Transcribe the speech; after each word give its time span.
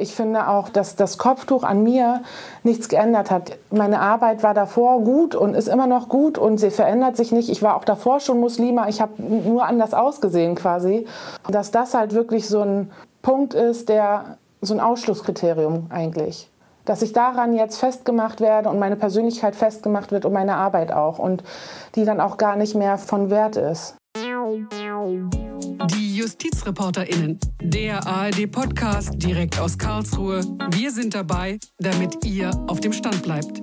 Ich 0.00 0.14
finde 0.14 0.48
auch, 0.48 0.70
dass 0.70 0.96
das 0.96 1.18
Kopftuch 1.18 1.62
an 1.62 1.82
mir 1.82 2.22
nichts 2.62 2.88
geändert 2.88 3.30
hat. 3.30 3.58
Meine 3.70 4.00
Arbeit 4.00 4.42
war 4.42 4.54
davor 4.54 5.00
gut 5.00 5.34
und 5.34 5.54
ist 5.54 5.68
immer 5.68 5.86
noch 5.86 6.08
gut 6.08 6.38
und 6.38 6.58
sie 6.58 6.70
verändert 6.70 7.16
sich 7.16 7.32
nicht. 7.32 7.50
Ich 7.50 7.62
war 7.62 7.76
auch 7.76 7.84
davor 7.84 8.20
schon 8.20 8.40
Muslima, 8.40 8.88
ich 8.88 9.00
habe 9.00 9.22
nur 9.22 9.66
anders 9.66 9.92
ausgesehen 9.92 10.54
quasi. 10.54 11.06
Dass 11.48 11.70
das 11.70 11.94
halt 11.94 12.14
wirklich 12.14 12.48
so 12.48 12.62
ein 12.62 12.90
Punkt 13.22 13.54
ist, 13.54 13.88
der 13.88 14.38
so 14.62 14.74
ein 14.74 14.80
Ausschlusskriterium 14.80 15.86
eigentlich. 15.90 16.50
Dass 16.86 17.02
ich 17.02 17.12
daran 17.12 17.54
jetzt 17.54 17.78
festgemacht 17.78 18.40
werde 18.40 18.70
und 18.70 18.78
meine 18.78 18.96
Persönlichkeit 18.96 19.54
festgemacht 19.54 20.12
wird 20.12 20.24
und 20.24 20.32
meine 20.32 20.56
Arbeit 20.56 20.92
auch 20.92 21.18
und 21.18 21.44
die 21.94 22.04
dann 22.04 22.20
auch 22.20 22.38
gar 22.38 22.56
nicht 22.56 22.74
mehr 22.74 22.96
von 22.96 23.28
Wert 23.30 23.56
ist. 23.56 23.96
Die 25.60 26.16
JustizreporterInnen, 26.16 27.38
der 27.60 28.06
ARD-Podcast 28.06 29.10
direkt 29.16 29.58
aus 29.58 29.76
Karlsruhe. 29.76 30.40
Wir 30.70 30.90
sind 30.90 31.14
dabei, 31.14 31.58
damit 31.78 32.24
ihr 32.24 32.50
auf 32.66 32.80
dem 32.80 32.94
Stand 32.94 33.22
bleibt. 33.22 33.60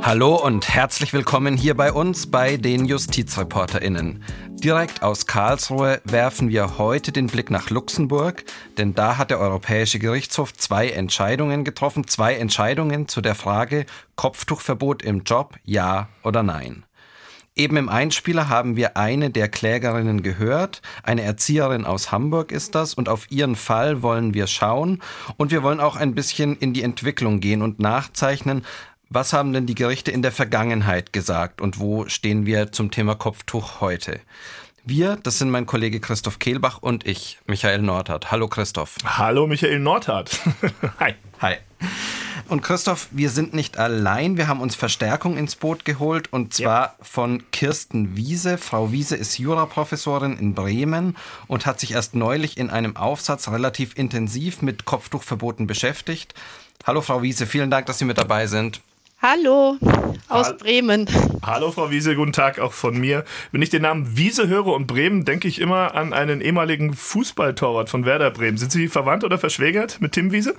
Hallo 0.00 0.36
und 0.36 0.68
herzlich 0.70 1.12
willkommen 1.12 1.58
hier 1.58 1.76
bei 1.76 1.92
uns 1.92 2.30
bei 2.30 2.56
den 2.56 2.86
JustizreporterInnen. 2.86 4.22
Direkt 4.52 5.02
aus 5.02 5.26
Karlsruhe 5.26 6.00
werfen 6.04 6.48
wir 6.48 6.78
heute 6.78 7.12
den 7.12 7.26
Blick 7.26 7.50
nach 7.50 7.68
Luxemburg, 7.68 8.44
denn 8.78 8.94
da 8.94 9.18
hat 9.18 9.28
der 9.28 9.38
Europäische 9.38 9.98
Gerichtshof 9.98 10.54
zwei 10.54 10.88
Entscheidungen 10.88 11.62
getroffen, 11.62 12.06
zwei 12.06 12.36
Entscheidungen 12.36 13.06
zu 13.06 13.20
der 13.20 13.34
Frage 13.34 13.84
Kopftuchverbot 14.14 15.02
im 15.02 15.24
Job, 15.24 15.56
ja 15.64 16.08
oder 16.22 16.42
nein. 16.42 16.85
Eben 17.56 17.78
im 17.78 17.88
Einspieler 17.88 18.50
haben 18.50 18.76
wir 18.76 18.98
eine 18.98 19.30
der 19.30 19.48
Klägerinnen 19.48 20.22
gehört. 20.22 20.82
Eine 21.02 21.22
Erzieherin 21.22 21.86
aus 21.86 22.12
Hamburg 22.12 22.52
ist 22.52 22.74
das 22.74 22.92
und 22.92 23.08
auf 23.08 23.30
ihren 23.30 23.56
Fall 23.56 24.02
wollen 24.02 24.34
wir 24.34 24.46
schauen 24.46 25.02
und 25.38 25.50
wir 25.50 25.62
wollen 25.62 25.80
auch 25.80 25.96
ein 25.96 26.14
bisschen 26.14 26.58
in 26.58 26.74
die 26.74 26.82
Entwicklung 26.82 27.40
gehen 27.40 27.62
und 27.62 27.80
nachzeichnen, 27.80 28.62
was 29.08 29.32
haben 29.32 29.54
denn 29.54 29.64
die 29.64 29.74
Gerichte 29.74 30.10
in 30.10 30.20
der 30.20 30.32
Vergangenheit 30.32 31.14
gesagt 31.14 31.62
und 31.62 31.80
wo 31.80 32.06
stehen 32.08 32.44
wir 32.44 32.72
zum 32.72 32.90
Thema 32.90 33.14
Kopftuch 33.14 33.80
heute? 33.80 34.20
Wir, 34.84 35.16
das 35.16 35.38
sind 35.38 35.50
mein 35.50 35.64
Kollege 35.64 35.98
Christoph 35.98 36.38
Kehlbach 36.38 36.78
und 36.82 37.06
ich, 37.06 37.38
Michael 37.46 37.80
Nordhardt. 37.80 38.30
Hallo 38.30 38.48
Christoph. 38.48 38.96
Hallo 39.02 39.46
Michael 39.46 39.78
Nordhardt. 39.78 40.40
Hi. 41.00 41.14
Hi. 41.40 41.56
Und 42.48 42.62
Christoph, 42.62 43.08
wir 43.10 43.30
sind 43.30 43.54
nicht 43.54 43.76
allein. 43.76 44.36
Wir 44.36 44.46
haben 44.46 44.60
uns 44.60 44.76
Verstärkung 44.76 45.36
ins 45.36 45.56
Boot 45.56 45.84
geholt 45.84 46.32
und 46.32 46.54
zwar 46.54 46.80
ja. 46.80 46.94
von 47.02 47.42
Kirsten 47.50 48.16
Wiese. 48.16 48.56
Frau 48.56 48.92
Wiese 48.92 49.16
ist 49.16 49.38
Juraprofessorin 49.38 50.38
in 50.38 50.54
Bremen 50.54 51.16
und 51.48 51.66
hat 51.66 51.80
sich 51.80 51.92
erst 51.92 52.14
neulich 52.14 52.56
in 52.56 52.70
einem 52.70 52.96
Aufsatz 52.96 53.48
relativ 53.48 53.98
intensiv 53.98 54.62
mit 54.62 54.84
Kopftuchverboten 54.84 55.66
beschäftigt. 55.66 56.34
Hallo 56.86 57.00
Frau 57.00 57.22
Wiese, 57.22 57.46
vielen 57.46 57.70
Dank, 57.70 57.86
dass 57.86 57.98
Sie 57.98 58.04
mit 58.04 58.18
dabei 58.18 58.46
sind. 58.46 58.80
Hallo 59.20 59.76
aus 60.28 60.46
Hall 60.46 60.54
Bremen. 60.54 61.08
Hallo 61.42 61.72
Frau 61.72 61.90
Wiese, 61.90 62.14
guten 62.14 62.32
Tag 62.32 62.60
auch 62.60 62.72
von 62.72 62.96
mir. 62.96 63.24
Wenn 63.50 63.62
ich 63.62 63.70
den 63.70 63.82
Namen 63.82 64.16
Wiese 64.16 64.46
höre 64.46 64.68
und 64.68 64.86
Bremen, 64.86 65.24
denke 65.24 65.48
ich 65.48 65.60
immer 65.60 65.96
an 65.96 66.12
einen 66.12 66.40
ehemaligen 66.40 66.94
Fußballtorwart 66.94 67.90
von 67.90 68.04
Werder 68.04 68.30
Bremen. 68.30 68.56
Sind 68.56 68.70
Sie 68.70 68.86
verwandt 68.86 69.24
oder 69.24 69.38
verschwägert 69.38 70.00
mit 70.00 70.12
Tim 70.12 70.30
Wiese? 70.30 70.54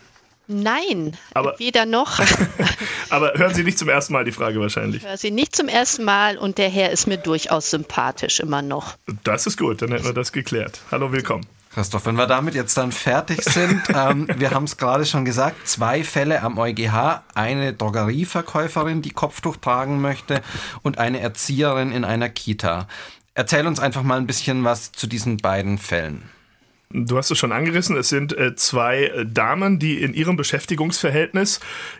Nein, 0.47 1.17
aber, 1.33 1.59
weder 1.59 1.85
noch. 1.85 2.19
aber 3.09 3.33
hören 3.35 3.53
Sie 3.53 3.63
nicht 3.63 3.77
zum 3.77 3.89
ersten 3.89 4.13
Mal 4.13 4.23
die 4.23 4.31
Frage 4.31 4.59
wahrscheinlich. 4.61 5.03
Ich 5.03 5.07
höre 5.07 5.17
sie 5.17 5.31
nicht 5.31 5.53
zum 5.55 5.67
ersten 5.67 6.05
Mal 6.05 6.37
und 6.37 6.57
der 6.57 6.69
Herr 6.69 6.91
ist 6.91 7.05
mir 7.05 7.17
durchaus 7.17 7.69
sympathisch 7.69 8.39
immer 8.39 8.61
noch. 8.61 8.95
Das 9.25 9.45
ist 9.45 9.57
gut, 9.57 9.81
dann 9.81 9.91
hätten 9.91 10.05
wir 10.05 10.13
das 10.13 10.31
geklärt. 10.31 10.79
Hallo, 10.89 11.11
willkommen. 11.11 11.45
Christoph, 11.73 12.05
wenn 12.05 12.15
wir 12.15 12.27
damit 12.27 12.55
jetzt 12.55 12.77
dann 12.77 12.93
fertig 12.93 13.43
sind, 13.43 13.83
ähm, 13.93 14.27
wir 14.37 14.51
haben 14.51 14.63
es 14.63 14.77
gerade 14.77 15.05
schon 15.05 15.25
gesagt, 15.25 15.67
zwei 15.67 16.03
Fälle 16.03 16.41
am 16.41 16.57
EuGH, 16.57 17.23
eine 17.35 17.73
Drogerieverkäuferin, 17.73 19.01
die 19.01 19.11
Kopftuch 19.11 19.57
tragen 19.57 20.01
möchte 20.01 20.41
und 20.81 20.97
eine 20.97 21.19
Erzieherin 21.19 21.91
in 21.91 22.05
einer 22.05 22.29
Kita. 22.29 22.87
Erzähl 23.33 23.67
uns 23.67 23.79
einfach 23.79 24.01
mal 24.01 24.17
ein 24.17 24.27
bisschen 24.27 24.63
was 24.63 24.93
zu 24.93 25.07
diesen 25.07 25.37
beiden 25.37 25.77
Fällen. 25.77 26.29
Du 26.89 27.17
hast 27.17 27.29
es 27.29 27.37
schon 27.37 27.51
angerissen, 27.51 27.97
es 27.97 28.07
sind 28.07 28.37
äh, 28.37 28.55
zwei 28.55 29.11
Damen, 29.25 29.77
die 29.77 30.01
in 30.01 30.13
ihrem 30.13 30.37
Beschäftigungsverhältnis 30.37 31.59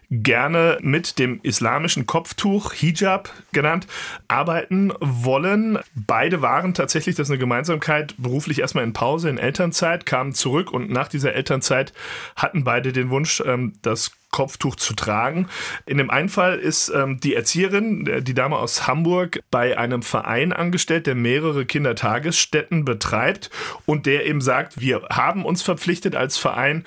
gerne 0.09 0.77
mit 0.81 1.19
dem 1.19 1.41
islamischen 1.43 2.05
Kopftuch, 2.05 2.71
Hijab 2.71 3.29
genannt, 3.51 3.85
arbeiten 4.29 4.93
wollen. 5.01 5.77
Beide 5.93 6.41
waren 6.41 6.73
tatsächlich, 6.73 7.15
das 7.15 7.27
ist 7.27 7.31
eine 7.31 7.39
Gemeinsamkeit, 7.39 8.15
beruflich 8.17 8.59
erstmal 8.59 8.85
in 8.85 8.93
Pause, 8.93 9.29
in 9.29 9.37
Elternzeit, 9.37 10.05
kamen 10.05 10.33
zurück 10.33 10.71
und 10.71 10.89
nach 10.89 11.09
dieser 11.09 11.33
Elternzeit 11.33 11.91
hatten 12.37 12.63
beide 12.63 12.93
den 12.93 13.09
Wunsch, 13.09 13.43
ähm, 13.45 13.73
das 13.81 14.11
Kopftuch 14.31 14.75
zu 14.75 14.93
tragen. 14.93 15.47
In 15.85 15.97
dem 15.97 16.09
einen 16.09 16.29
Fall 16.29 16.59
ist 16.59 16.89
ähm, 16.89 17.19
die 17.19 17.33
Erzieherin, 17.33 18.23
die 18.23 18.33
Dame 18.33 18.57
aus 18.57 18.87
Hamburg, 18.87 19.39
bei 19.51 19.77
einem 19.77 20.01
Verein 20.01 20.53
angestellt, 20.53 21.07
der 21.07 21.15
mehrere 21.15 21.65
Kindertagesstätten 21.65 22.85
betreibt 22.85 23.49
und 23.85 24.05
der 24.05 24.25
eben 24.25 24.41
sagt, 24.41 24.79
wir 24.81 25.03
haben 25.09 25.45
uns 25.45 25.61
verpflichtet 25.61 26.15
als 26.15 26.37
Verein, 26.37 26.85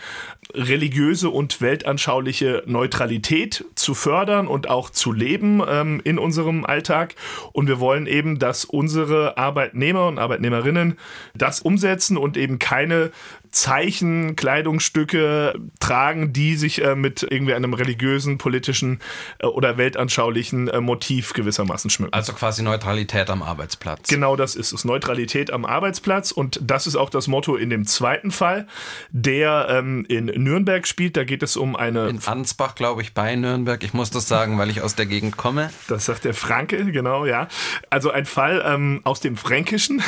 religiöse 0.55 1.31
und 1.31 1.61
weltanschauliche 1.61 2.63
Neutralität 2.67 3.65
zu 3.75 3.95
fördern 3.95 4.47
und 4.47 4.69
auch 4.69 4.91
zu 4.91 5.13
leben 5.13 5.63
ähm, 5.67 6.01
in 6.05 6.19
unserem 6.19 6.65
Alltag. 6.65 7.15
Und 7.53 7.69
wir 7.69 7.81
wollen 7.81 8.07
eben, 8.07 8.39
dass 8.39 8.65
unsere 8.65 9.39
Arbeitnehmer 9.39 10.07
und 10.07 10.19
Arbeitnehmerinnen 10.19 10.99
das 11.35 11.61
umsetzen 11.61 12.17
und 12.17 12.37
eben 12.37 12.59
keine 12.59 13.11
Zeichen, 13.51 14.37
Kleidungsstücke 14.37 15.55
tragen, 15.81 16.33
die 16.33 16.57
sich 16.57 16.83
äh, 16.83 16.95
mit 16.95 17.27
irgendwie 17.29 17.55
einem 17.55 17.75
religiösen, 17.75 18.39
politischen 18.39 19.01
äh, 19.39 19.47
oder 19.47 19.77
weltanschaulichen 19.77 20.69
äh, 20.69 20.81
Motiv 20.81 21.33
gewissermaßen 21.33 21.91
schmücken. 21.91 22.13
Also 22.13 22.33
quasi 22.33 22.63
Neutralität 22.63 23.29
am 23.29 23.43
Arbeitsplatz. 23.43 24.09
Genau 24.09 24.37
das 24.37 24.55
ist 24.55 24.73
es. 24.73 24.85
Neutralität 24.85 25.53
am 25.53 25.65
Arbeitsplatz. 25.65 26.31
Und 26.31 26.61
das 26.63 26.87
ist 26.87 26.97
auch 26.97 27.11
das 27.11 27.27
Motto 27.27 27.57
in 27.57 27.71
dem 27.71 27.87
zweiten 27.87 28.31
Fall, 28.31 28.67
der 29.11 29.67
ähm, 29.71 30.05
in 30.09 30.27
Nürnberg 30.27 30.87
spielt. 30.87 31.17
Da 31.17 31.25
geht 31.25 31.43
es 31.43 31.57
um 31.57 31.75
eine. 31.75 32.09
In 32.09 32.21
Ansbach, 32.25 32.75
glaube 32.77 33.03
ich, 33.03 33.15
bei 33.15 33.35
Nürnberg. 33.35 33.83
Ich 33.83 33.95
muss 33.95 34.11
das 34.11 34.29
sagen, 34.29 34.59
weil 34.59 34.71
ich 34.71 34.81
aus 34.81 34.95
der 34.95 35.07
Gegend 35.07 35.37
komme. 35.37 35.71
Das 35.89 36.05
sagt 36.05 36.25
der 36.25 36.35
Franke, 36.35 36.93
genau, 36.93 37.27
ja. 37.27 37.49
Also 37.91 38.11
ein 38.11 38.27
Fall 38.27 38.63
ähm, 38.65 39.01
aus 39.05 39.21
dem 39.21 39.37
Fränkischen. 39.37 40.03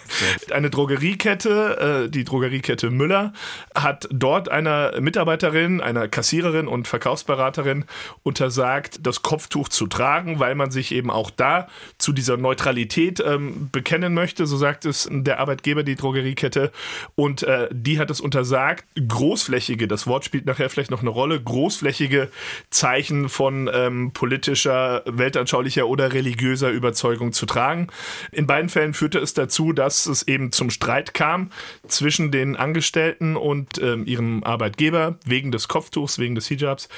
eine 0.50 0.70
Drogeriekette, 0.70 2.04
äh, 2.06 2.10
die 2.10 2.24
Drogeriekette 2.24 2.87
Müller 2.90 3.32
hat 3.74 4.08
dort 4.10 4.48
einer 4.48 5.00
Mitarbeiterin, 5.00 5.80
einer 5.80 6.08
Kassiererin 6.08 6.68
und 6.68 6.88
Verkaufsberaterin 6.88 7.84
untersagt, 8.22 9.00
das 9.02 9.22
Kopftuch 9.22 9.68
zu 9.68 9.86
tragen, 9.86 10.40
weil 10.40 10.54
man 10.54 10.70
sich 10.70 10.92
eben 10.92 11.10
auch 11.10 11.30
da 11.30 11.68
zu 11.98 12.12
dieser 12.12 12.36
Neutralität 12.36 13.20
ähm, 13.20 13.68
bekennen 13.72 14.14
möchte, 14.14 14.46
so 14.46 14.56
sagt 14.56 14.84
es 14.84 15.08
der 15.10 15.40
Arbeitgeber, 15.40 15.82
die 15.82 15.96
Drogeriekette. 15.96 16.72
Und 17.14 17.42
äh, 17.42 17.68
die 17.72 17.98
hat 17.98 18.10
es 18.10 18.20
untersagt, 18.20 18.84
großflächige, 18.96 19.88
das 19.88 20.06
Wort 20.06 20.24
spielt 20.24 20.46
nachher 20.46 20.70
vielleicht 20.70 20.90
noch 20.90 21.00
eine 21.00 21.10
Rolle, 21.10 21.40
großflächige 21.40 22.30
Zeichen 22.70 23.28
von 23.28 23.70
ähm, 23.72 24.12
politischer, 24.12 25.02
weltanschaulicher 25.06 25.86
oder 25.86 26.12
religiöser 26.12 26.70
Überzeugung 26.70 27.32
zu 27.32 27.46
tragen. 27.46 27.88
In 28.32 28.46
beiden 28.46 28.68
Fällen 28.68 28.94
führte 28.94 29.18
es 29.18 29.34
dazu, 29.34 29.72
dass 29.72 30.06
es 30.06 30.26
eben 30.26 30.52
zum 30.52 30.70
Streit 30.70 31.14
kam 31.14 31.50
zwischen 31.86 32.30
den 32.30 32.56
Angestellten 32.56 32.77
Angestellten 32.78 33.36
und 33.36 33.78
ähm, 33.82 34.06
ihrem 34.06 34.44
Arbeitgeber 34.44 35.18
wegen 35.26 35.50
des 35.50 35.66
Kopftuchs, 35.66 36.20
wegen 36.20 36.36
des 36.36 36.46
Hijabs. 36.46 36.88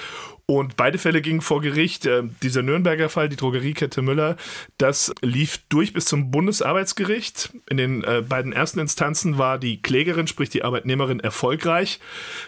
Und 0.46 0.76
beide 0.76 0.98
Fälle 0.98 1.22
gingen 1.22 1.40
vor 1.40 1.60
Gericht. 1.60 2.06
Äh, 2.06 2.22
dieser 2.42 2.62
Nürnberger 2.62 3.08
Fall, 3.08 3.28
die 3.28 3.36
Drogeriekette 3.36 4.02
Müller, 4.02 4.36
das 4.78 5.12
lief 5.22 5.60
durch 5.68 5.92
bis 5.92 6.06
zum 6.06 6.30
Bundesarbeitsgericht. 6.30 7.50
In 7.68 7.76
den 7.76 8.04
äh, 8.04 8.22
beiden 8.28 8.52
ersten 8.52 8.80
Instanzen 8.80 9.38
war 9.38 9.58
die 9.58 9.80
Klägerin, 9.80 10.26
sprich 10.26 10.50
die 10.50 10.64
Arbeitnehmerin, 10.64 11.20
erfolgreich. 11.20 12.00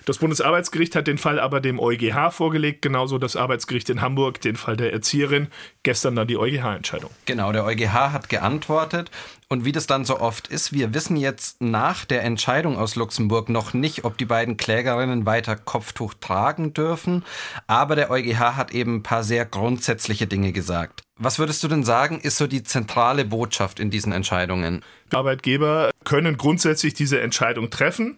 Das 0.05 0.19
Bundesarbeitsgericht 0.19 0.97
hat 0.97 1.07
den 1.07 1.19
Fall 1.19 1.39
aber 1.39 1.61
dem 1.61 1.79
EuGH 1.79 2.33
vorgelegt, 2.33 2.83
genauso 2.83 3.19
das 3.19 3.37
Arbeitsgericht 3.37 3.91
in 3.91 4.01
Hamburg, 4.01 4.41
den 4.41 4.57
Fall 4.57 4.77
der 4.77 4.93
Erzieherin. 4.93 5.49
Gestern 5.83 6.17
dann 6.17 6.29
die 6.29 6.37
EuGH-Entscheidung. 6.37 7.11
Genau, 7.27 7.53
der 7.53 7.65
EuGH 7.65 8.13
hat 8.13 8.29
geantwortet. 8.29 9.11
Und 9.53 9.67
wie 9.67 9.73
das 9.73 9.87
dann 9.87 10.07
so 10.07 10.19
oft 10.19 10.49
ist, 10.49 10.73
wir 10.73 10.95
wissen 10.95 11.15
jetzt 11.15 11.61
nach 11.61 12.07
der 12.07 12.25
Entscheidung 12.25 12.79
aus 12.79 12.97
Luxemburg 12.97 13.51
noch 13.51 13.75
nicht, 13.75 14.07
ob 14.07 14.17
die 14.17 14.25
beiden 14.25 14.57
Klägerinnen 14.57 15.27
weiter 15.27 15.57
Kopftuch 15.57 16.15
tragen 16.15 16.73
dürfen. 16.73 17.23
Aber 17.67 17.82
der 17.87 18.11
EuGH 18.11 18.57
hat 18.57 18.73
eben 18.73 18.97
ein 18.97 19.03
paar 19.03 19.25
sehr 19.25 19.45
grundsätzliche 19.45 20.27
Dinge 20.27 20.53
gesagt. 20.53 21.03
Was 21.19 21.39
würdest 21.39 21.63
du 21.63 21.69
denn 21.69 21.85
sagen, 21.85 22.21
ist 22.21 22.37
so 22.37 22.47
die 22.47 22.63
zentrale 22.63 23.25
Botschaft 23.25 23.79
in 23.79 23.91
diesen 23.91 24.13
Entscheidungen? 24.13 24.83
Arbeitgeber 25.13 25.91
können 26.05 26.37
grundsätzlich 26.37 26.95
diese 26.95 27.21
Entscheidung 27.21 27.71
treffen 27.71 28.17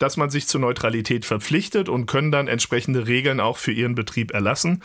dass 0.00 0.16
man 0.16 0.30
sich 0.30 0.48
zur 0.48 0.60
Neutralität 0.60 1.24
verpflichtet 1.24 1.88
und 1.88 2.06
können 2.06 2.32
dann 2.32 2.48
entsprechende 2.48 3.06
Regeln 3.06 3.38
auch 3.38 3.58
für 3.58 3.70
ihren 3.70 3.94
Betrieb 3.94 4.32
erlassen. 4.32 4.82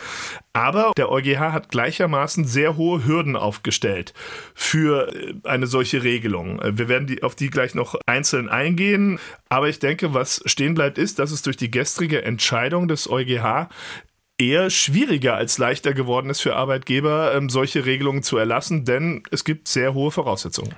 Aber 0.53 0.91
der 0.97 1.09
EuGH 1.09 1.39
hat 1.39 1.69
gleichermaßen 1.69 2.45
sehr 2.45 2.75
hohe 2.75 3.05
Hürden 3.05 3.35
aufgestellt 3.35 4.13
für 4.53 5.13
äh, 5.15 5.33
eine 5.43 5.67
solche 5.67 6.03
Regelung. 6.03 6.61
Äh, 6.61 6.77
wir 6.77 6.89
werden 6.89 7.07
die, 7.07 7.23
auf 7.23 7.33
die 7.33 7.49
gleich 7.49 7.73
noch 7.75 7.95
einzeln 8.05 8.49
eingehen. 8.49 9.19
Aber 9.49 9.69
ich 9.69 9.79
denke, 9.79 10.13
was 10.13 10.41
stehen 10.45 10.75
bleibt, 10.75 10.97
ist, 10.97 11.17
dass 11.17 11.31
es 11.31 11.41
durch 11.41 11.57
die 11.57 11.71
gestrige 11.71 12.23
Entscheidung 12.23 12.89
des 12.89 13.09
EuGH 13.09 13.69
eher 14.37 14.69
schwieriger 14.69 15.35
als 15.35 15.57
leichter 15.57 15.93
geworden 15.93 16.29
ist 16.29 16.41
für 16.41 16.55
Arbeitgeber, 16.55 17.33
ähm, 17.33 17.49
solche 17.49 17.85
Regelungen 17.85 18.23
zu 18.23 18.37
erlassen, 18.37 18.85
denn 18.85 19.23
es 19.31 19.43
gibt 19.43 19.67
sehr 19.67 19.93
hohe 19.93 20.11
Voraussetzungen. 20.11 20.75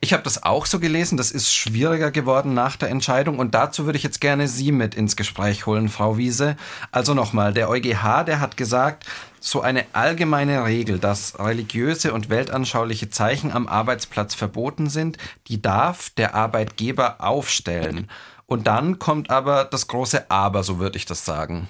Ich 0.00 0.12
habe 0.12 0.22
das 0.22 0.42
auch 0.42 0.66
so 0.66 0.80
gelesen, 0.80 1.16
das 1.16 1.30
ist 1.30 1.52
schwieriger 1.54 2.10
geworden 2.10 2.52
nach 2.52 2.76
der 2.76 2.90
Entscheidung 2.90 3.38
und 3.38 3.54
dazu 3.54 3.86
würde 3.86 3.96
ich 3.96 4.02
jetzt 4.02 4.20
gerne 4.20 4.48
Sie 4.48 4.70
mit 4.70 4.94
ins 4.94 5.16
Gespräch 5.16 5.64
holen, 5.64 5.88
Frau 5.88 6.18
Wiese. 6.18 6.56
Also 6.92 7.14
nochmal, 7.14 7.54
der 7.54 7.70
EuGH, 7.70 8.24
der 8.26 8.38
hat 8.38 8.58
gesagt, 8.58 9.06
so 9.40 9.62
eine 9.62 9.86
allgemeine 9.94 10.64
Regel, 10.64 10.98
dass 10.98 11.38
religiöse 11.38 12.12
und 12.12 12.28
weltanschauliche 12.28 13.08
Zeichen 13.08 13.50
am 13.50 13.66
Arbeitsplatz 13.66 14.34
verboten 14.34 14.90
sind, 14.90 15.16
die 15.48 15.62
darf 15.62 16.10
der 16.10 16.34
Arbeitgeber 16.34 17.22
aufstellen. 17.22 18.10
Und 18.46 18.66
dann 18.66 18.98
kommt 18.98 19.30
aber 19.30 19.64
das 19.64 19.88
große 19.88 20.30
Aber, 20.30 20.62
so 20.62 20.78
würde 20.78 20.98
ich 20.98 21.06
das 21.06 21.24
sagen. 21.24 21.68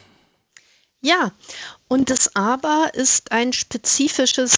Ja, 1.04 1.32
und 1.86 2.08
das 2.08 2.34
Aber 2.34 2.92
ist 2.94 3.30
ein 3.30 3.52
spezifisches 3.52 4.56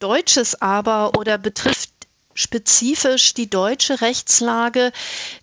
deutsches 0.00 0.60
Aber 0.60 1.16
oder 1.16 1.38
betrifft 1.38 1.90
spezifisch 2.34 3.34
die 3.34 3.48
deutsche 3.48 4.00
Rechtslage, 4.00 4.92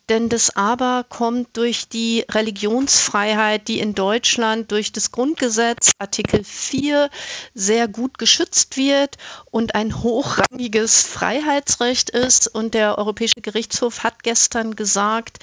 denn 0.10 0.28
das 0.30 0.56
Aber 0.56 1.06
kommt 1.08 1.56
durch 1.56 1.88
die 1.88 2.26
Religionsfreiheit, 2.30 3.68
die 3.68 3.80
in 3.80 3.96
Deutschland 3.96 4.72
durch 4.72 4.92
das 4.92 5.12
Grundgesetz 5.12 5.92
Artikel 6.00 6.44
4 6.44 7.10
sehr 7.54 7.88
gut 7.88 8.18
geschützt 8.18 8.76
wird 8.76 9.18
und 9.52 9.74
ein 9.76 10.04
hochrangiges 10.04 11.04
Freiheitsrecht 11.04 12.10
ist. 12.10 12.48
Und 12.48 12.74
der 12.74 12.98
Europäische 12.98 13.42
Gerichtshof 13.42 14.04
hat 14.04 14.24
gestern 14.24 14.76
gesagt, 14.76 15.40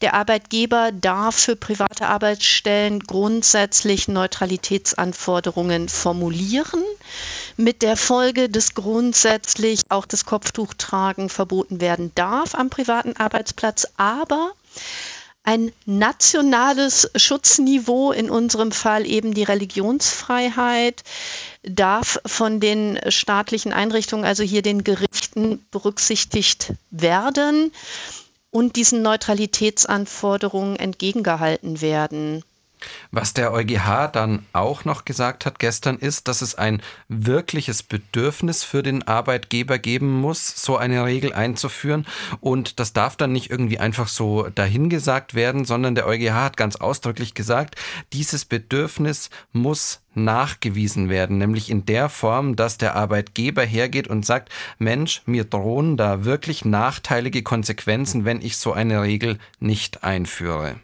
der 0.00 0.14
Arbeitgeber 0.14 0.90
darf 0.92 1.36
für 1.36 1.56
private 1.56 2.08
Arbeitsstellen 2.08 3.00
grundsätzlich 3.00 4.08
Neutralitätsanforderungen 4.08 5.88
formulieren, 5.88 6.82
mit 7.58 7.82
der 7.82 7.96
Folge, 7.96 8.48
dass 8.48 8.74
grundsätzlich 8.74 9.82
auch 9.88 10.06
das 10.06 10.24
Kopftuchtragen 10.24 11.28
verboten 11.28 11.80
werden 11.80 12.12
darf 12.14 12.54
am 12.54 12.70
privaten 12.70 13.16
Arbeitsplatz, 13.16 13.88
aber 13.96 14.52
ein 15.42 15.72
nationales 15.84 17.10
Schutzniveau, 17.16 18.12
in 18.12 18.30
unserem 18.30 18.70
Fall 18.70 19.06
eben 19.06 19.34
die 19.34 19.42
Religionsfreiheit, 19.42 21.02
darf 21.62 22.20
von 22.24 22.60
den 22.60 22.98
staatlichen 23.08 23.72
Einrichtungen, 23.72 24.24
also 24.24 24.42
hier 24.44 24.62
den 24.62 24.84
Gerichten, 24.84 25.64
berücksichtigt 25.70 26.74
werden 26.90 27.72
und 28.50 28.76
diesen 28.76 29.02
Neutralitätsanforderungen 29.02 30.76
entgegengehalten 30.76 31.80
werden. 31.80 32.44
Was 33.10 33.34
der 33.34 33.52
EuGH 33.52 34.08
dann 34.12 34.46
auch 34.52 34.84
noch 34.84 35.04
gesagt 35.04 35.46
hat 35.46 35.58
gestern 35.58 35.96
ist, 35.96 36.28
dass 36.28 36.42
es 36.42 36.54
ein 36.54 36.82
wirkliches 37.08 37.82
Bedürfnis 37.82 38.64
für 38.64 38.82
den 38.82 39.06
Arbeitgeber 39.06 39.78
geben 39.78 40.20
muss, 40.20 40.62
so 40.62 40.76
eine 40.76 41.04
Regel 41.04 41.32
einzuführen. 41.32 42.06
Und 42.40 42.80
das 42.80 42.92
darf 42.92 43.16
dann 43.16 43.32
nicht 43.32 43.50
irgendwie 43.50 43.78
einfach 43.78 44.08
so 44.08 44.48
dahingesagt 44.48 45.34
werden, 45.34 45.64
sondern 45.64 45.94
der 45.94 46.06
EuGH 46.06 46.32
hat 46.32 46.56
ganz 46.56 46.76
ausdrücklich 46.76 47.34
gesagt, 47.34 47.76
dieses 48.12 48.44
Bedürfnis 48.44 49.30
muss 49.52 50.00
nachgewiesen 50.14 51.08
werden, 51.08 51.38
nämlich 51.38 51.70
in 51.70 51.86
der 51.86 52.08
Form, 52.08 52.56
dass 52.56 52.78
der 52.78 52.96
Arbeitgeber 52.96 53.62
hergeht 53.62 54.08
und 54.08 54.26
sagt, 54.26 54.50
Mensch, 54.78 55.22
mir 55.26 55.44
drohen 55.44 55.96
da 55.96 56.24
wirklich 56.24 56.64
nachteilige 56.64 57.42
Konsequenzen, 57.42 58.24
wenn 58.24 58.42
ich 58.42 58.56
so 58.56 58.72
eine 58.72 59.02
Regel 59.02 59.38
nicht 59.60 60.04
einführe. 60.04 60.76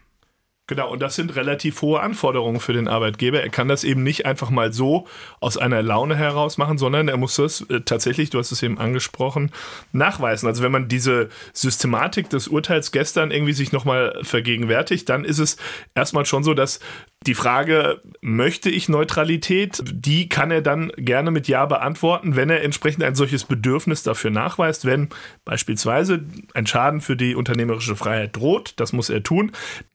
Genau, 0.66 0.90
und 0.90 1.02
das 1.02 1.14
sind 1.14 1.36
relativ 1.36 1.82
hohe 1.82 2.00
Anforderungen 2.00 2.58
für 2.58 2.72
den 2.72 2.88
Arbeitgeber. 2.88 3.42
Er 3.42 3.50
kann 3.50 3.68
das 3.68 3.84
eben 3.84 4.02
nicht 4.02 4.24
einfach 4.24 4.48
mal 4.48 4.72
so 4.72 5.06
aus 5.38 5.58
einer 5.58 5.82
Laune 5.82 6.16
heraus 6.16 6.56
machen, 6.56 6.78
sondern 6.78 7.08
er 7.08 7.18
muss 7.18 7.36
das 7.36 7.60
äh, 7.68 7.82
tatsächlich, 7.82 8.30
du 8.30 8.38
hast 8.38 8.50
es 8.50 8.62
eben 8.62 8.78
angesprochen, 8.78 9.50
nachweisen. 9.92 10.46
Also 10.46 10.62
wenn 10.62 10.72
man 10.72 10.88
diese 10.88 11.28
Systematik 11.52 12.30
des 12.30 12.48
Urteils 12.48 12.92
gestern 12.92 13.30
irgendwie 13.30 13.52
sich 13.52 13.72
nochmal 13.72 14.18
vergegenwärtigt, 14.22 15.06
dann 15.10 15.26
ist 15.26 15.38
es 15.38 15.58
erstmal 15.94 16.24
schon 16.24 16.44
so, 16.44 16.54
dass 16.54 16.80
die 17.26 17.34
Frage, 17.34 18.00
möchte 18.22 18.70
ich 18.70 18.88
Neutralität, 18.88 19.82
die 19.92 20.30
kann 20.30 20.50
er 20.50 20.62
dann 20.62 20.92
gerne 20.96 21.30
mit 21.30 21.46
Ja 21.46 21.66
beantworten, 21.66 22.36
wenn 22.36 22.48
er 22.48 22.62
entsprechend 22.62 23.02
ein 23.02 23.14
solches 23.14 23.44
Bedürfnis 23.44 24.02
dafür 24.02 24.30
nachweist, 24.30 24.86
wenn 24.86 25.10
beispielsweise 25.44 26.24
ein 26.54 26.66
Schaden 26.66 27.02
für 27.02 27.16
die 27.16 27.34
unternehmerische 27.34 27.96
Freiheit 27.96 28.34
droht, 28.34 28.74
das 28.76 28.94
muss 28.94 29.10
er 29.10 29.22
tun, 29.22 29.52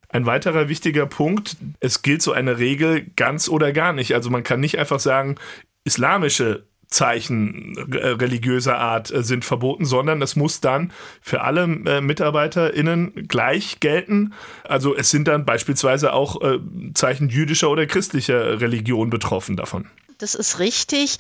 ein 0.09 0.25
weiterer 0.25 0.69
wichtiger 0.69 1.05
Punkt, 1.05 1.57
es 1.79 2.01
gilt 2.01 2.21
so 2.21 2.31
eine 2.31 2.57
Regel 2.57 3.05
ganz 3.15 3.47
oder 3.47 3.71
gar 3.71 3.93
nicht. 3.93 4.13
Also 4.13 4.29
man 4.29 4.43
kann 4.43 4.59
nicht 4.59 4.77
einfach 4.77 4.99
sagen, 4.99 5.35
islamische 5.83 6.65
Zeichen 6.87 7.77
äh, 7.91 8.07
religiöser 8.07 8.79
Art 8.79 9.11
äh, 9.11 9.23
sind 9.23 9.45
verboten, 9.45 9.85
sondern 9.85 10.21
es 10.23 10.35
muss 10.35 10.59
dann 10.59 10.91
für 11.21 11.41
alle 11.41 11.63
äh, 11.63 12.01
MitarbeiterInnen 12.01 13.27
gleich 13.27 13.79
gelten. 13.79 14.33
Also 14.63 14.95
es 14.95 15.11
sind 15.11 15.27
dann 15.27 15.45
beispielsweise 15.45 16.13
auch 16.13 16.39
Zeichen 16.93 17.29
jüdischer 17.29 17.69
oder 17.69 17.85
christlicher 17.85 18.59
Religion 18.59 19.09
betroffen 19.09 19.55
davon 19.55 19.85
das 20.19 20.35
ist 20.35 20.59
richtig. 20.59 21.17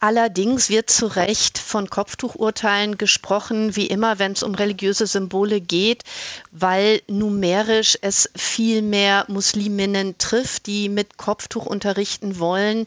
Allerdings 0.00 0.68
wird 0.70 0.90
zu 0.90 1.06
Recht 1.06 1.58
von 1.58 1.88
Kopftuchurteilen 1.88 2.98
gesprochen, 2.98 3.76
wie 3.76 3.86
immer, 3.86 4.18
wenn 4.18 4.32
es 4.32 4.42
um 4.42 4.54
religiöse 4.54 5.06
Symbole 5.06 5.60
geht, 5.60 6.02
weil 6.50 7.02
numerisch 7.06 7.96
es 8.00 8.30
viel 8.34 8.82
mehr 8.82 9.24
Musliminnen 9.28 10.18
trifft, 10.18 10.66
die 10.66 10.88
mit 10.88 11.18
Kopftuch 11.18 11.66
unterrichten 11.66 12.38
wollen. 12.38 12.86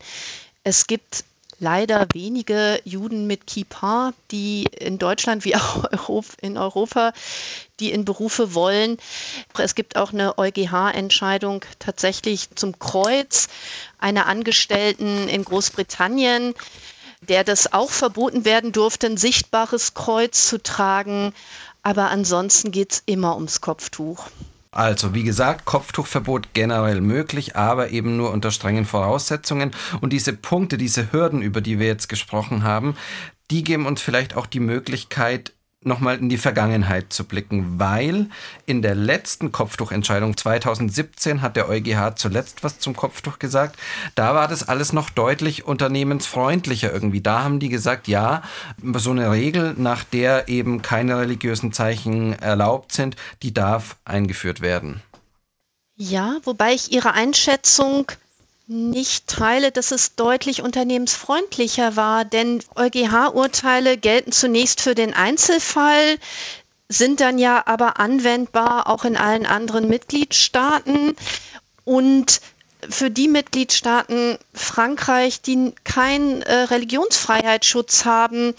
Es 0.63 0.87
gibt 0.87 1.23
leider 1.61 2.13
wenige 2.13 2.81
Juden 2.83 3.27
mit 3.27 3.47
Kippa, 3.47 4.13
die 4.31 4.65
in 4.65 4.97
Deutschland 4.97 5.45
wie 5.45 5.55
auch 5.55 5.85
in 6.41 6.57
Europa, 6.57 7.13
die 7.79 7.91
in 7.91 8.03
Berufe 8.03 8.53
wollen. 8.53 8.97
Es 9.57 9.75
gibt 9.75 9.95
auch 9.95 10.11
eine 10.11 10.37
EuGH-Entscheidung 10.37 11.63
tatsächlich 11.79 12.49
zum 12.55 12.77
Kreuz 12.79 13.47
einer 13.99 14.25
Angestellten 14.25 15.29
in 15.29 15.45
Großbritannien, 15.45 16.55
der 17.21 17.43
das 17.43 17.71
auch 17.71 17.91
verboten 17.91 18.43
werden 18.43 18.71
durfte, 18.71 19.07
ein 19.07 19.17
sichtbares 19.17 19.93
Kreuz 19.93 20.47
zu 20.47 20.61
tragen. 20.61 21.33
Aber 21.83 22.09
ansonsten 22.09 22.71
geht 22.71 22.93
es 22.93 23.03
immer 23.05 23.35
ums 23.35 23.61
Kopftuch. 23.61 24.27
Also, 24.73 25.13
wie 25.13 25.23
gesagt, 25.23 25.65
Kopftuchverbot 25.65 26.53
generell 26.53 27.01
möglich, 27.01 27.57
aber 27.57 27.89
eben 27.89 28.15
nur 28.15 28.31
unter 28.31 28.51
strengen 28.51 28.85
Voraussetzungen. 28.85 29.71
Und 29.99 30.13
diese 30.13 30.31
Punkte, 30.31 30.77
diese 30.77 31.11
Hürden, 31.11 31.41
über 31.41 31.59
die 31.59 31.77
wir 31.77 31.87
jetzt 31.87 32.07
gesprochen 32.07 32.63
haben, 32.63 32.95
die 33.51 33.65
geben 33.65 33.85
uns 33.85 34.01
vielleicht 34.01 34.37
auch 34.37 34.45
die 34.45 34.61
Möglichkeit, 34.61 35.51
nochmal 35.83 36.17
in 36.19 36.29
die 36.29 36.37
Vergangenheit 36.37 37.11
zu 37.11 37.23
blicken, 37.23 37.79
weil 37.79 38.27
in 38.65 38.81
der 38.81 38.93
letzten 38.93 39.51
Kopftuchentscheidung 39.51 40.37
2017 40.37 41.41
hat 41.41 41.55
der 41.55 41.69
EuGH 41.69 42.15
zuletzt 42.15 42.63
was 42.63 42.79
zum 42.79 42.95
Kopftuch 42.95 43.39
gesagt. 43.39 43.79
Da 44.15 44.35
war 44.35 44.47
das 44.47 44.67
alles 44.67 44.93
noch 44.93 45.09
deutlich 45.09 45.65
unternehmensfreundlicher 45.65 46.93
irgendwie. 46.93 47.21
Da 47.21 47.43
haben 47.43 47.59
die 47.59 47.69
gesagt, 47.69 48.07
ja, 48.07 48.43
so 48.95 49.11
eine 49.11 49.31
Regel, 49.31 49.73
nach 49.77 50.03
der 50.03 50.47
eben 50.49 50.81
keine 50.81 51.17
religiösen 51.17 51.73
Zeichen 51.73 52.33
erlaubt 52.33 52.91
sind, 52.91 53.15
die 53.41 53.53
darf 53.53 53.97
eingeführt 54.05 54.61
werden. 54.61 55.01
Ja, 55.95 56.37
wobei 56.43 56.73
ich 56.73 56.91
Ihre 56.91 57.13
Einschätzung 57.13 58.11
nicht 58.71 59.27
teile, 59.27 59.71
dass 59.71 59.91
es 59.91 60.15
deutlich 60.15 60.61
unternehmensfreundlicher 60.61 61.97
war, 61.97 62.23
denn 62.23 62.63
EuGH-Urteile 62.75 63.97
gelten 63.97 64.31
zunächst 64.31 64.79
für 64.81 64.95
den 64.95 65.13
Einzelfall, 65.13 66.17
sind 66.87 67.19
dann 67.19 67.37
ja 67.37 67.63
aber 67.67 67.99
anwendbar 67.99 68.87
auch 68.87 69.03
in 69.05 69.17
allen 69.17 69.45
anderen 69.45 69.87
Mitgliedstaaten. 69.87 71.15
Und 71.83 72.41
für 72.89 73.11
die 73.11 73.27
Mitgliedstaaten 73.27 74.37
Frankreich, 74.53 75.41
die 75.41 75.73
keinen 75.83 76.41
äh, 76.41 76.53
Religionsfreiheitsschutz 76.63 78.05
haben, 78.05 78.53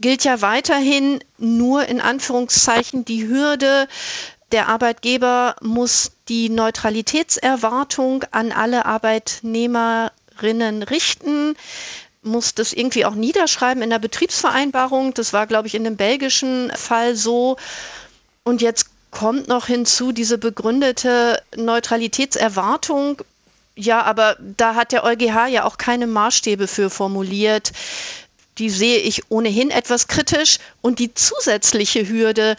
gilt 0.00 0.24
ja 0.24 0.40
weiterhin 0.40 1.20
nur 1.38 1.86
in 1.86 2.00
Anführungszeichen 2.00 3.04
die 3.04 3.26
Hürde 3.28 3.86
der 4.52 4.68
Arbeitgeber 4.68 5.56
muss 5.60 6.12
die 6.28 6.48
Neutralitätserwartung 6.48 8.24
an 8.30 8.52
alle 8.52 8.86
Arbeitnehmerinnen 8.86 10.82
richten, 10.82 11.54
muss 12.22 12.54
das 12.54 12.72
irgendwie 12.72 13.04
auch 13.04 13.14
niederschreiben 13.14 13.82
in 13.82 13.90
der 13.90 13.98
Betriebsvereinbarung. 13.98 15.14
Das 15.14 15.32
war, 15.32 15.46
glaube 15.46 15.68
ich, 15.68 15.74
in 15.74 15.84
dem 15.84 15.96
belgischen 15.96 16.70
Fall 16.74 17.14
so. 17.16 17.56
Und 18.42 18.62
jetzt 18.62 18.86
kommt 19.10 19.48
noch 19.48 19.66
hinzu 19.66 20.12
diese 20.12 20.38
begründete 20.38 21.42
Neutralitätserwartung. 21.56 23.22
Ja, 23.74 24.02
aber 24.02 24.36
da 24.40 24.74
hat 24.74 24.92
der 24.92 25.04
EuGH 25.04 25.46
ja 25.48 25.64
auch 25.64 25.78
keine 25.78 26.06
Maßstäbe 26.06 26.66
für 26.66 26.90
formuliert. 26.90 27.72
Die 28.58 28.70
sehe 28.70 28.98
ich 28.98 29.30
ohnehin 29.30 29.70
etwas 29.70 30.08
kritisch. 30.08 30.58
Und 30.82 30.98
die 30.98 31.14
zusätzliche 31.14 32.08
Hürde, 32.08 32.56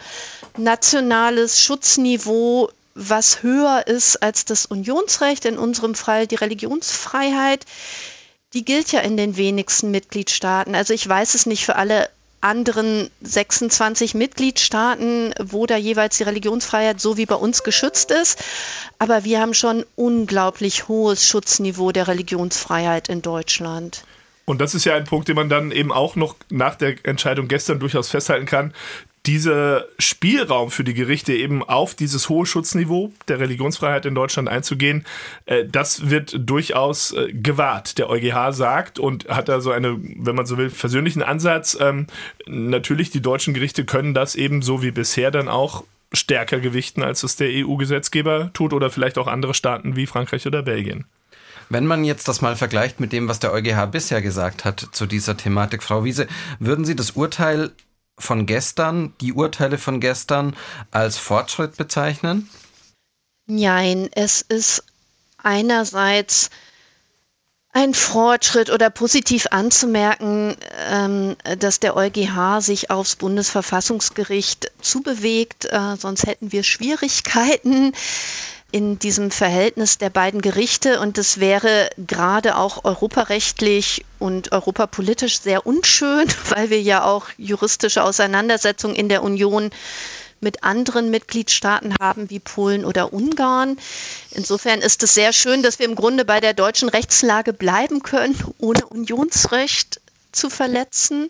nationales 0.57 1.61
Schutzniveau, 1.61 2.69
was 2.95 3.43
höher 3.43 3.87
ist 3.87 4.21
als 4.23 4.45
das 4.45 4.65
Unionsrecht, 4.65 5.45
in 5.45 5.57
unserem 5.57 5.95
Fall 5.95 6.27
die 6.27 6.35
Religionsfreiheit, 6.35 7.65
die 8.53 8.65
gilt 8.65 8.91
ja 8.91 9.01
in 9.01 9.15
den 9.15 9.37
wenigsten 9.37 9.91
Mitgliedstaaten. 9.91 10.75
Also 10.75 10.93
ich 10.93 11.07
weiß 11.07 11.35
es 11.35 11.45
nicht 11.45 11.65
für 11.65 11.75
alle 11.75 12.09
anderen 12.41 13.09
26 13.21 14.15
Mitgliedstaaten, 14.15 15.33
wo 15.41 15.65
da 15.65 15.75
jeweils 15.75 16.17
die 16.17 16.23
Religionsfreiheit 16.23 17.01
so 17.01 17.17
wie 17.17 17.25
bei 17.25 17.35
uns 17.35 17.63
geschützt 17.63 18.11
ist. 18.11 18.39
Aber 18.97 19.23
wir 19.23 19.41
haben 19.41 19.53
schon 19.53 19.85
unglaublich 19.95 20.87
hohes 20.87 21.27
Schutzniveau 21.27 21.91
der 21.91 22.07
Religionsfreiheit 22.07 23.09
in 23.09 23.21
Deutschland. 23.21 24.03
Und 24.49 24.59
das 24.59 24.73
ist 24.73 24.85
ja 24.85 24.95
ein 24.95 25.03
Punkt, 25.03 25.27
den 25.27 25.35
man 25.35 25.49
dann 25.49 25.71
eben 25.71 25.91
auch 25.91 26.15
noch 26.15 26.35
nach 26.49 26.75
der 26.75 26.95
Entscheidung 27.03 27.47
gestern 27.47 27.79
durchaus 27.79 28.09
festhalten 28.09 28.45
kann 28.45 28.73
dieser 29.25 29.85
Spielraum 29.99 30.71
für 30.71 30.83
die 30.83 30.93
Gerichte 30.93 31.33
eben 31.33 31.61
auf 31.61 31.93
dieses 31.93 32.29
hohe 32.29 32.45
Schutzniveau 32.45 33.11
der 33.27 33.39
Religionsfreiheit 33.39 34.05
in 34.05 34.15
Deutschland 34.15 34.47
einzugehen, 34.47 35.05
äh, 35.45 35.65
das 35.65 36.09
wird 36.09 36.35
durchaus 36.39 37.11
äh, 37.11 37.31
gewahrt. 37.33 37.97
Der 37.97 38.09
EuGH 38.09 38.53
sagt 38.53 38.97
und 38.97 39.27
hat 39.27 39.49
da 39.49 39.59
so 39.59 39.71
eine, 39.71 39.97
wenn 39.99 40.35
man 40.35 40.45
so 40.45 40.57
will, 40.57 40.69
persönlichen 40.69 41.21
Ansatz. 41.21 41.77
Ähm, 41.79 42.07
natürlich, 42.47 43.11
die 43.11 43.21
deutschen 43.21 43.53
Gerichte 43.53 43.85
können 43.85 44.13
das 44.13 44.35
eben 44.35 44.61
so 44.61 44.81
wie 44.81 44.91
bisher 44.91 45.31
dann 45.31 45.49
auch 45.49 45.83
stärker 46.13 46.59
gewichten, 46.59 47.03
als 47.03 47.21
es 47.23 47.35
der 47.35 47.49
EU-Gesetzgeber 47.51 48.51
tut 48.53 48.73
oder 48.73 48.89
vielleicht 48.89 49.17
auch 49.17 49.27
andere 49.27 49.53
Staaten 49.53 49.95
wie 49.95 50.07
Frankreich 50.07 50.47
oder 50.47 50.63
Belgien. 50.63 51.05
Wenn 51.69 51.85
man 51.85 52.03
jetzt 52.03 52.27
das 52.27 52.41
mal 52.41 52.55
vergleicht 52.55 52.99
mit 52.99 53.13
dem, 53.13 53.27
was 53.27 53.39
der 53.39 53.53
EuGH 53.53 53.85
bisher 53.91 54.21
gesagt 54.21 54.65
hat 54.65 54.87
zu 54.91 55.05
dieser 55.05 55.37
Thematik, 55.37 55.83
Frau 55.83 56.03
Wiese, 56.03 56.27
würden 56.57 56.83
Sie 56.83 56.95
das 56.95 57.11
Urteil 57.11 57.71
von 58.17 58.47
gestern, 58.47 59.13
die 59.21 59.33
Urteile 59.33 59.77
von 59.77 59.99
gestern 59.99 60.55
als 60.91 61.17
Fortschritt 61.17 61.77
bezeichnen? 61.77 62.49
Nein, 63.45 64.09
es 64.13 64.41
ist 64.41 64.83
einerseits 65.37 66.49
ein 67.71 67.93
Fortschritt 67.93 68.71
oder 68.71 68.89
positiv 68.89 69.47
anzumerken, 69.51 70.55
ähm, 70.89 71.35
dass 71.59 71.79
der 71.79 71.95
EuGH 71.95 72.61
sich 72.61 72.89
aufs 72.89 73.15
Bundesverfassungsgericht 73.15 74.71
zubewegt, 74.81 75.65
äh, 75.65 75.95
sonst 75.97 76.25
hätten 76.25 76.51
wir 76.51 76.63
Schwierigkeiten 76.63 77.93
in 78.71 78.99
diesem 78.99 79.31
Verhältnis 79.31 79.97
der 79.97 80.09
beiden 80.09 80.41
Gerichte 80.41 80.99
und 80.99 81.17
es 81.17 81.39
wäre 81.39 81.89
gerade 81.97 82.55
auch 82.57 82.83
europarechtlich 82.85 84.05
und 84.19 84.51
europapolitisch 84.51 85.39
sehr 85.41 85.65
unschön, 85.65 86.27
weil 86.49 86.69
wir 86.69 86.81
ja 86.81 87.03
auch 87.03 87.27
juristische 87.37 88.03
Auseinandersetzungen 88.03 88.95
in 88.95 89.09
der 89.09 89.23
Union 89.23 89.71
mit 90.41 90.63
anderen 90.63 91.09
Mitgliedstaaten 91.09 91.95
haben 91.99 92.29
wie 92.29 92.39
Polen 92.39 92.85
oder 92.85 93.11
Ungarn. 93.11 93.77
Insofern 94.31 94.79
ist 94.79 95.03
es 95.03 95.13
sehr 95.13 95.33
schön, 95.33 95.63
dass 95.63 95.79
wir 95.79 95.85
im 95.85 95.95
Grunde 95.95 96.23
bei 96.23 96.39
der 96.39 96.53
deutschen 96.53 96.89
Rechtslage 96.89 97.51
bleiben 97.53 98.03
können, 98.03 98.37
ohne 98.59 98.85
Unionsrecht 98.85 99.99
zu 100.31 100.49
verletzen. 100.49 101.29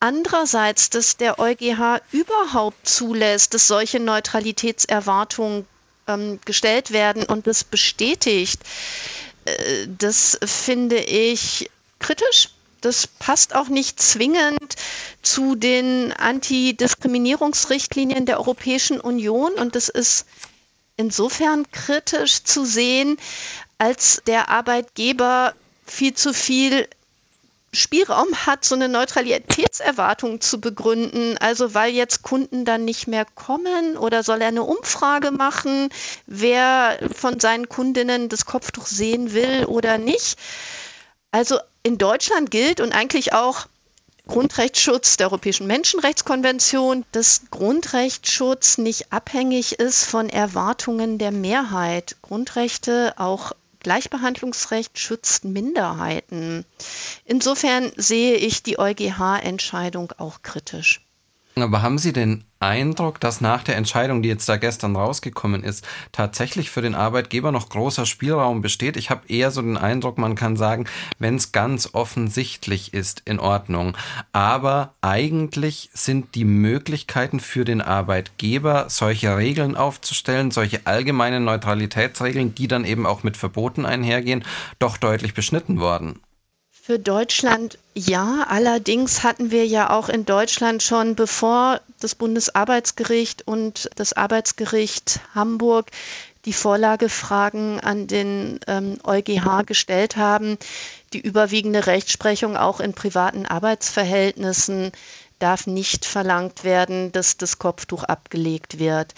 Andererseits, 0.00 0.90
dass 0.90 1.16
der 1.16 1.38
EuGH 1.38 2.00
überhaupt 2.12 2.86
zulässt, 2.88 3.54
dass 3.54 3.68
solche 3.68 4.00
Neutralitätserwartungen 4.00 5.66
ähm, 6.06 6.38
gestellt 6.44 6.92
werden 6.92 7.24
und 7.24 7.46
das 7.46 7.64
bestätigt, 7.64 8.60
äh, 9.44 9.86
das 9.98 10.38
finde 10.44 10.96
ich 10.96 11.70
kritisch. 11.98 12.50
Das 12.80 13.06
passt 13.06 13.54
auch 13.54 13.68
nicht 13.68 14.00
zwingend 14.00 14.74
zu 15.22 15.54
den 15.54 16.12
Antidiskriminierungsrichtlinien 16.12 18.26
der 18.26 18.38
Europäischen 18.38 19.00
Union 19.00 19.52
und 19.54 19.74
das 19.74 19.88
ist 19.88 20.26
insofern 20.96 21.64
kritisch 21.72 22.44
zu 22.44 22.64
sehen, 22.66 23.16
als 23.78 24.20
der 24.26 24.50
Arbeitgeber 24.50 25.54
viel 25.86 26.12
zu 26.14 26.34
viel 26.34 26.86
Spielraum 27.74 28.34
hat, 28.46 28.64
so 28.64 28.74
eine 28.74 28.88
Neutralitätserwartung 28.88 30.40
zu 30.40 30.60
begründen. 30.60 31.36
Also 31.38 31.74
weil 31.74 31.92
jetzt 31.92 32.22
Kunden 32.22 32.64
dann 32.64 32.84
nicht 32.84 33.06
mehr 33.06 33.24
kommen 33.24 33.96
oder 33.96 34.22
soll 34.22 34.40
er 34.40 34.48
eine 34.48 34.62
Umfrage 34.62 35.30
machen, 35.30 35.88
wer 36.26 36.98
von 37.14 37.40
seinen 37.40 37.68
Kundinnen 37.68 38.28
das 38.28 38.46
Kopftuch 38.46 38.86
sehen 38.86 39.32
will 39.32 39.64
oder 39.66 39.98
nicht. 39.98 40.38
Also 41.30 41.58
in 41.82 41.98
Deutschland 41.98 42.50
gilt 42.50 42.80
und 42.80 42.92
eigentlich 42.92 43.32
auch 43.32 43.66
Grundrechtsschutz 44.26 45.18
der 45.18 45.26
Europäischen 45.26 45.66
Menschenrechtskonvention, 45.66 47.04
dass 47.12 47.42
Grundrechtsschutz 47.50 48.78
nicht 48.78 49.12
abhängig 49.12 49.78
ist 49.78 50.04
von 50.04 50.30
Erwartungen 50.30 51.18
der 51.18 51.30
Mehrheit. 51.30 52.16
Grundrechte 52.22 53.14
auch 53.18 53.52
Gleichbehandlungsrecht 53.84 54.98
schützt 54.98 55.44
Minderheiten. 55.44 56.64
Insofern 57.26 57.92
sehe 57.96 58.34
ich 58.36 58.62
die 58.62 58.78
EuGH-Entscheidung 58.78 60.12
auch 60.18 60.42
kritisch. 60.42 61.03
Aber 61.56 61.82
haben 61.82 61.98
Sie 61.98 62.12
den 62.12 62.44
Eindruck, 62.58 63.20
dass 63.20 63.40
nach 63.40 63.62
der 63.62 63.76
Entscheidung, 63.76 64.22
die 64.22 64.28
jetzt 64.28 64.48
da 64.48 64.56
gestern 64.56 64.96
rausgekommen 64.96 65.62
ist, 65.62 65.86
tatsächlich 66.10 66.70
für 66.70 66.82
den 66.82 66.96
Arbeitgeber 66.96 67.52
noch 67.52 67.68
großer 67.68 68.06
Spielraum 68.06 68.60
besteht? 68.60 68.96
Ich 68.96 69.10
habe 69.10 69.28
eher 69.28 69.52
so 69.52 69.62
den 69.62 69.76
Eindruck, 69.76 70.18
man 70.18 70.34
kann 70.34 70.56
sagen, 70.56 70.86
wenn 71.18 71.36
es 71.36 71.52
ganz 71.52 71.90
offensichtlich 71.92 72.92
ist, 72.92 73.22
in 73.24 73.38
Ordnung. 73.38 73.96
Aber 74.32 74.94
eigentlich 75.00 75.90
sind 75.92 76.34
die 76.34 76.44
Möglichkeiten 76.44 77.38
für 77.38 77.64
den 77.64 77.80
Arbeitgeber, 77.80 78.86
solche 78.88 79.36
Regeln 79.36 79.76
aufzustellen, 79.76 80.50
solche 80.50 80.86
allgemeinen 80.86 81.44
Neutralitätsregeln, 81.44 82.54
die 82.56 82.66
dann 82.66 82.84
eben 82.84 83.06
auch 83.06 83.22
mit 83.22 83.36
Verboten 83.36 83.86
einhergehen, 83.86 84.44
doch 84.80 84.96
deutlich 84.96 85.34
beschnitten 85.34 85.78
worden. 85.78 86.20
Für 86.86 86.98
Deutschland 86.98 87.78
ja, 87.94 88.44
allerdings 88.46 89.22
hatten 89.22 89.50
wir 89.50 89.66
ja 89.66 89.88
auch 89.88 90.10
in 90.10 90.26
Deutschland 90.26 90.82
schon, 90.82 91.14
bevor 91.14 91.80
das 92.00 92.14
Bundesarbeitsgericht 92.14 93.48
und 93.48 93.88
das 93.96 94.12
Arbeitsgericht 94.12 95.20
Hamburg 95.34 95.86
die 96.44 96.52
Vorlagefragen 96.52 97.80
an 97.80 98.06
den 98.06 98.60
ähm, 98.66 98.98
EuGH 99.02 99.64
gestellt 99.64 100.18
haben, 100.18 100.58
die 101.14 101.20
überwiegende 101.20 101.86
Rechtsprechung 101.86 102.54
auch 102.54 102.80
in 102.80 102.92
privaten 102.92 103.46
Arbeitsverhältnissen 103.46 104.92
darf 105.38 105.66
nicht 105.66 106.04
verlangt 106.04 106.64
werden, 106.64 107.12
dass 107.12 107.38
das 107.38 107.58
Kopftuch 107.58 108.04
abgelegt 108.04 108.78
wird. 108.78 109.14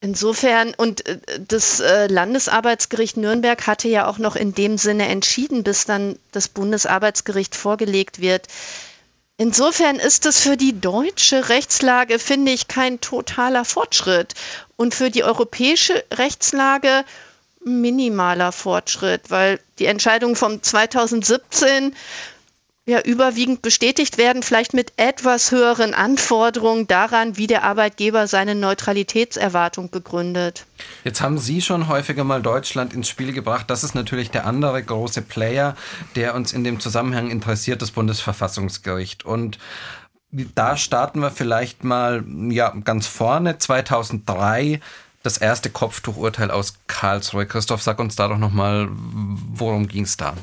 Insofern, 0.00 0.74
und 0.74 1.06
äh, 1.06 1.18
das 1.46 1.80
äh, 1.80 2.06
Landesarbeitsgericht 2.06 3.16
Nürnberg 3.16 3.66
hatte 3.66 3.88
ja 3.88 4.06
auch 4.06 4.18
noch 4.18 4.34
in 4.34 4.54
dem 4.54 4.78
Sinne 4.78 5.08
entschieden, 5.08 5.62
bis 5.62 5.84
dann 5.84 6.18
das 6.32 6.48
Bundesarbeitsgericht 6.48 7.54
vorgelegt 7.54 8.20
wird. 8.20 8.46
Insofern 9.36 9.96
ist 9.96 10.26
es 10.26 10.40
für 10.40 10.56
die 10.56 10.78
deutsche 10.78 11.48
Rechtslage, 11.48 12.18
finde 12.18 12.52
ich, 12.52 12.68
kein 12.68 13.00
totaler 13.00 13.64
Fortschritt. 13.64 14.34
Und 14.76 14.94
für 14.94 15.10
die 15.10 15.24
europäische 15.24 16.04
Rechtslage 16.12 17.04
minimaler 17.64 18.52
Fortschritt, 18.52 19.30
weil 19.30 19.60
die 19.78 19.86
Entscheidung 19.86 20.34
vom 20.34 20.62
2017 20.62 21.94
ja 22.90 23.00
überwiegend 23.00 23.62
bestätigt 23.62 24.18
werden, 24.18 24.42
vielleicht 24.42 24.74
mit 24.74 24.92
etwas 24.96 25.50
höheren 25.50 25.94
Anforderungen 25.94 26.86
daran, 26.86 27.36
wie 27.36 27.46
der 27.46 27.64
Arbeitgeber 27.64 28.26
seine 28.26 28.54
Neutralitätserwartung 28.54 29.90
begründet. 29.90 30.66
Jetzt 31.04 31.20
haben 31.20 31.38
Sie 31.38 31.62
schon 31.62 31.88
häufiger 31.88 32.24
mal 32.24 32.42
Deutschland 32.42 32.92
ins 32.92 33.08
Spiel 33.08 33.32
gebracht. 33.32 33.70
Das 33.70 33.84
ist 33.84 33.94
natürlich 33.94 34.30
der 34.30 34.46
andere 34.46 34.82
große 34.82 35.22
Player, 35.22 35.76
der 36.16 36.34
uns 36.34 36.52
in 36.52 36.64
dem 36.64 36.80
Zusammenhang 36.80 37.30
interessiert, 37.30 37.80
das 37.80 37.90
Bundesverfassungsgericht. 37.90 39.24
Und 39.24 39.58
da 40.54 40.76
starten 40.76 41.20
wir 41.20 41.30
vielleicht 41.30 41.84
mal 41.84 42.24
ja, 42.50 42.70
ganz 42.84 43.06
vorne. 43.06 43.58
2003 43.58 44.80
das 45.22 45.38
erste 45.38 45.70
Kopftuchurteil 45.70 46.50
aus 46.50 46.74
Karlsruhe. 46.86 47.46
Christoph, 47.46 47.82
sag 47.82 47.98
uns 47.98 48.16
da 48.16 48.28
doch 48.28 48.38
nochmal, 48.38 48.88
worum 48.90 49.86
ging 49.86 50.04
es 50.04 50.16
da? 50.16 50.34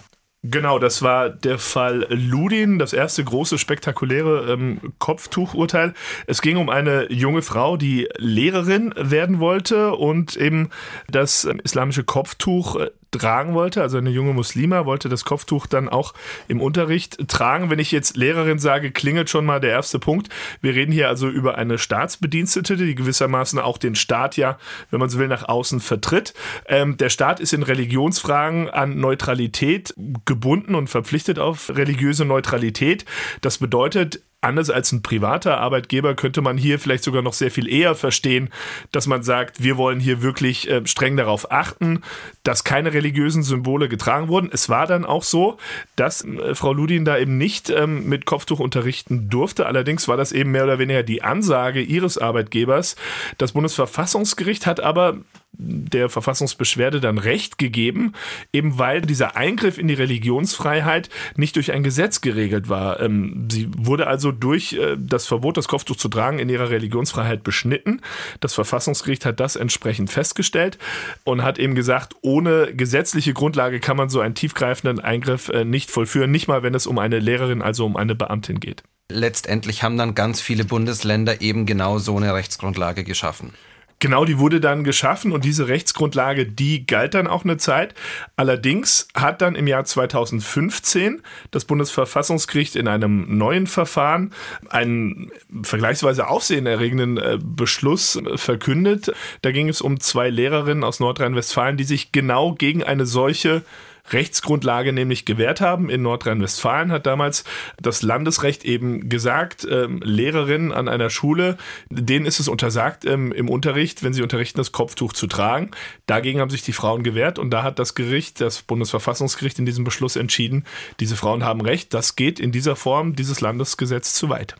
Genau, 0.44 0.78
das 0.78 1.02
war 1.02 1.30
der 1.30 1.58
Fall 1.58 2.06
Ludin, 2.10 2.78
das 2.78 2.94
erste 2.94 3.24
große 3.24 3.58
spektakuläre 3.58 4.52
ähm, 4.54 4.94
Kopftuchurteil. 5.00 5.94
Es 6.28 6.42
ging 6.42 6.58
um 6.58 6.70
eine 6.70 7.12
junge 7.12 7.42
Frau, 7.42 7.76
die 7.76 8.08
Lehrerin 8.18 8.94
werden 8.96 9.40
wollte 9.40 9.96
und 9.96 10.38
eben 10.38 10.70
das 11.10 11.46
ähm, 11.46 11.60
islamische 11.64 12.04
Kopftuch 12.04 12.76
äh, 12.76 12.92
tragen 13.12 13.54
wollte, 13.54 13.82
also 13.82 13.98
eine 13.98 14.10
junge 14.10 14.34
Muslima 14.34 14.86
wollte 14.86 15.10
das 15.10 15.26
Kopftuch 15.26 15.68
dann 15.68 15.90
auch 15.90 16.14
im 16.48 16.62
Unterricht 16.62 17.28
tragen. 17.28 17.70
Wenn 17.70 17.80
ich 17.80 17.92
jetzt 17.92 18.18
Lehrerin 18.18 18.60
sage, 18.60 18.92
klingelt 18.92 19.30
schon 19.30 19.46
mal 19.46 19.60
der 19.60 19.72
erste 19.72 20.00
Punkt. 20.00 20.30
Wir 20.62 20.76
reden 20.76 20.92
hier 20.92 21.08
also 21.08 21.30
über 21.30 21.58
eine 21.58 21.78
Staatsbedienstete, 21.78 22.78
die 22.78 22.96
gewissermaßen 22.96 23.60
auch 23.60 23.78
den 23.78 23.96
Staat 23.96 24.38
ja, 24.38 24.58
wenn 24.92 25.00
man 25.00 25.10
so 25.10 25.20
will, 25.20 25.28
nach 25.28 25.48
außen 25.48 25.80
vertritt. 25.80 26.34
Ähm, 26.68 26.98
der 26.98 27.10
Staat 27.10 27.40
ist 27.40 27.54
in 27.54 27.64
Religionsfragen 27.64 28.70
an 28.70 29.00
Neutralität 29.00 29.94
gebunden 30.26 30.76
und 30.76 30.90
verpflichtet 30.90 31.40
auf 31.40 31.70
religiöse 31.70 32.26
Neutralität. 32.26 33.06
Das 33.42 33.58
bedeutet, 33.58 34.22
anders 34.48 34.70
als 34.70 34.92
ein 34.92 35.04
privater 35.04 35.60
Arbeitgeber 35.60 36.16
könnte 36.16 36.42
man 36.42 36.58
hier 36.58 36.80
vielleicht 36.80 37.04
sogar 37.04 37.22
noch 37.22 37.34
sehr 37.34 37.52
viel 37.52 37.68
eher 37.68 37.96
verstehen, 37.96 38.50
dass 38.92 39.06
man 39.06 39.22
sagt, 39.22 39.62
wir 39.62 39.78
wollen 39.78 40.00
hier 40.00 40.22
wirklich 40.22 40.70
äh, 40.70 40.86
streng 40.88 41.18
darauf 41.18 41.52
achten, 41.52 42.02
dass 42.44 42.64
keine 42.64 42.94
religiösen 42.94 43.44
Symbole 43.44 43.90
getragen 43.90 44.30
wurden. 44.30 44.50
Es 44.52 44.70
war 44.70 44.88
dann 44.88 45.06
auch 45.06 45.24
so, 45.24 45.58
dass 45.96 46.24
äh, 46.24 46.56
Frau 46.56 46.74
Ludin 46.74 47.06
da 47.06 47.18
eben 47.18 47.38
nicht 47.38 47.70
ähm, 47.70 48.08
mit 48.08 48.26
Kopftuch 48.26 48.60
unterrichten 48.60 49.30
durfte. 49.30 49.66
Allerdings 49.66 50.08
war 50.08 50.18
das 50.18 50.32
eben 50.32 50.52
mehr 50.52 50.64
oder 50.64 50.80
weniger 50.80 51.04
die 51.04 51.22
Ansage 51.22 51.82
ihres 51.82 52.18
Arbeitgebers. 52.18 52.96
Das 53.38 53.52
Bundesverfassungsgericht 53.52 54.66
hat 54.66 54.80
aber 54.80 55.18
der 55.60 56.10
Verfassungsbeschwerde 56.10 57.02
dann 57.02 57.18
Recht 57.18 57.58
gegeben, 57.58 58.14
eben 58.54 58.78
weil 58.78 59.02
dieser 59.02 59.36
Eingriff 59.36 59.78
in 59.78 59.88
die 59.88 59.96
Religionsfreiheit 59.96 61.10
nicht 61.36 61.56
durch 61.56 61.72
ein 61.72 61.84
Gesetz 61.84 62.22
geregelt 62.22 62.70
war. 62.70 63.00
Ähm, 63.00 63.48
sie 63.52 63.70
wurde 63.76 64.08
also 64.08 64.32
durch 64.32 64.74
äh, 64.74 64.96
das 64.98 65.26
Verbot, 65.26 65.58
das 65.58 65.68
Kopftuch 65.68 65.96
zu 65.96 66.10
tragen, 66.10 66.40
in 66.40 66.50
ihrer 66.50 66.70
Religionsfreiheit 66.70 67.44
beschnitten. 67.44 68.02
Das 68.40 68.54
Verfassungsgericht 68.54 69.26
hat 69.26 69.40
das 69.40 69.56
entsprechend 69.56 70.12
festgestellt 70.12 70.78
und 71.24 71.44
hat 71.44 71.58
eben 71.58 71.76
gesagt, 71.76 72.16
ohne 72.22 72.74
gesetzliche 72.74 73.34
Grundlage 73.34 73.80
kann 73.80 73.98
man 73.98 74.10
so 74.10 74.20
einen 74.20 74.36
tiefgreifenden 74.36 75.00
Eingriff 75.00 75.50
äh, 75.50 75.66
nicht 75.66 75.90
vollführen, 75.90 76.32
nicht 76.32 76.48
mal 76.48 76.62
wenn 76.62 76.76
es 76.76 76.86
um 76.86 77.00
eine 77.00 77.20
Lehrerin, 77.20 77.62
also 77.62 77.86
um 77.86 77.96
eine 77.96 78.16
Beamtin 78.16 78.60
geht. 78.60 78.84
Letztendlich 79.10 79.84
haben 79.84 79.98
dann 79.98 80.16
ganz 80.16 80.42
viele 80.42 80.66
Bundesländer 80.66 81.42
eben 81.42 81.66
genau 81.66 81.98
so 81.98 82.18
eine 82.18 82.34
Rechtsgrundlage 82.34 83.04
geschaffen. 83.04 83.54
Genau, 84.00 84.26
die 84.26 84.38
wurde 84.38 84.60
dann 84.60 84.84
geschaffen 84.84 85.32
und 85.32 85.44
diese 85.44 85.68
Rechtsgrundlage, 85.68 86.46
die 86.46 86.86
galt 86.86 87.16
dann 87.16 87.26
auch 87.26 87.44
eine 87.44 87.58
Zeit. 87.58 87.96
Allerdings 88.36 89.08
hat 89.16 89.42
dann 89.42 89.56
im 89.56 89.66
Jahr 89.66 89.86
2015 89.86 91.24
das 91.50 91.66
Bundesverfassungsgericht 91.66 92.76
in 92.76 92.88
einem 92.88 93.38
neuen 93.40 93.66
Verfahren 93.66 94.34
einen 94.70 95.32
vergleichsweise 95.64 96.28
aufsehenerregenden 96.28 97.18
äh, 97.18 97.40
Beschluss 97.42 98.18
äh, 98.18 98.38
verkündet. 98.38 99.14
Da 99.42 99.52
ging 99.52 99.68
es 99.68 99.82
um 99.82 100.00
zwei 100.00 100.30
Lehrerinnen 100.30 100.84
aus 100.84 101.00
Nordrhein-Westfalen, 101.00 101.78
die 101.78 101.84
sich 101.84 102.12
genau 102.12 102.54
gegen 102.54 102.84
eine 102.84 103.08
solche 103.08 103.64
Rechtsgrundlage 104.10 104.94
nämlich 104.94 105.26
gewährt 105.26 105.62
haben. 105.62 105.90
In 105.90 106.02
Nordrhein-Westfalen 106.02 106.92
hat 106.92 107.06
damals 107.06 107.44
das 107.82 108.02
Landesrecht 108.02 108.66
eben 108.66 109.10
gesagt, 109.10 109.68
ähm, 109.70 110.00
Lehrerinnen 110.04 110.72
an 110.72 110.88
einer 110.88 111.10
Schule, 111.10 111.58
denen 111.90 112.26
ist 112.26 112.40
es 112.40 112.48
untersagt, 112.48 113.06
ähm, 113.06 113.32
im 113.32 113.50
Unterricht, 113.50 114.04
wenn 114.04 114.14
sie 114.14 114.22
unterrichten, 114.22 114.58
das 114.58 114.72
Kopftuch 114.72 115.14
zu 115.14 115.28
tragen. 115.28 115.72
Dagegen 116.06 116.40
haben 116.40 116.50
sich 116.50 116.64
die 116.64 116.74
Frauen 116.74 117.04
gewehrt 117.04 117.40
und 117.40 117.52
da 117.52 117.64
hat 117.64 117.80
das 117.80 117.96
Gericht, 117.96 118.42
das 118.42 118.62
Bundesverfassungsgericht 118.62 119.60
in 119.60 119.66
diesem 119.66 119.84
Beschluss 119.84 120.16
entschieden, 120.16 120.66
diese 121.00 121.16
Frauen 121.16 121.44
haben 121.44 121.62
Recht. 121.62 121.94
Das 121.94 122.16
geht 122.16 122.40
in 122.40 122.52
dieser 122.52 122.76
Form 122.76 123.16
dieses 123.16 123.42
Landesgesetz 123.42 124.14
zu 124.14 124.30
weit. 124.30 124.56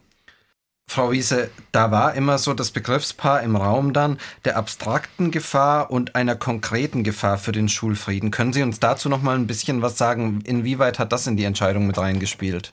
Frau 0.90 1.12
Wiese, 1.12 1.52
da 1.74 1.92
war 1.92 2.16
immer 2.16 2.38
so 2.38 2.54
das 2.54 2.72
Begriffspaar 2.72 3.44
im 3.44 3.56
Raum 3.56 3.92
dann 3.94 4.20
der 4.46 4.58
abstrakten 4.58 5.32
Gefahr 5.32 5.92
und 5.92 6.16
einer 6.16 6.36
konkreten 6.36 7.04
Gefahr 7.04 7.38
für 7.38 7.52
den 7.52 7.68
Schulfrieden. 7.70 8.32
Können 8.32 8.54
Sie 8.54 8.64
uns 8.64 8.80
dazu 8.80 9.10
noch 9.10 9.22
mal 9.22 9.36
ein 9.36 9.48
bisschen 9.48 9.82
was 9.82 9.98
sagen? 9.98 10.42
Inwieweit 10.46 10.98
hat 10.98 11.12
das 11.12 11.28
in 11.28 11.36
die 11.36 11.44
Entscheidung 11.44 11.88
mit 11.88 11.98
reingespielt? 11.98 12.72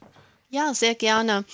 Ja, 0.48 0.72
sehr 0.74 0.94
gerne. 0.94 1.44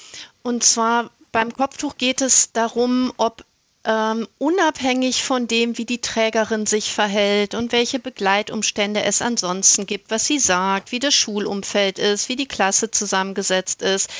Und 0.43 0.63
zwar 0.63 1.11
beim 1.33 1.53
Kopftuch 1.55 1.97
geht 1.97 2.21
es 2.21 2.53
darum, 2.53 3.13
ob 3.17 3.45
ähm, 3.85 4.29
unabhängig 4.39 5.25
von 5.25 5.47
dem, 5.49 5.79
wie 5.79 5.87
die 5.87 6.01
Trägerin 6.01 6.67
sich 6.67 6.93
verhält 6.93 7.55
und 7.55 7.73
welche 7.73 7.99
Begleitumstände 7.99 9.03
es 9.03 9.23
ansonsten 9.23 9.87
gibt, 9.87 10.11
was 10.11 10.27
sie 10.27 10.39
sagt, 10.39 10.93
wie 10.93 10.99
das 10.99 11.15
Schulumfeld 11.15 11.99
ist, 11.99 12.29
wie 12.29 12.37
die 12.37 12.49
Klasse 12.49 12.91
zusammengesetzt 12.91 13.81
ist, 13.81 14.11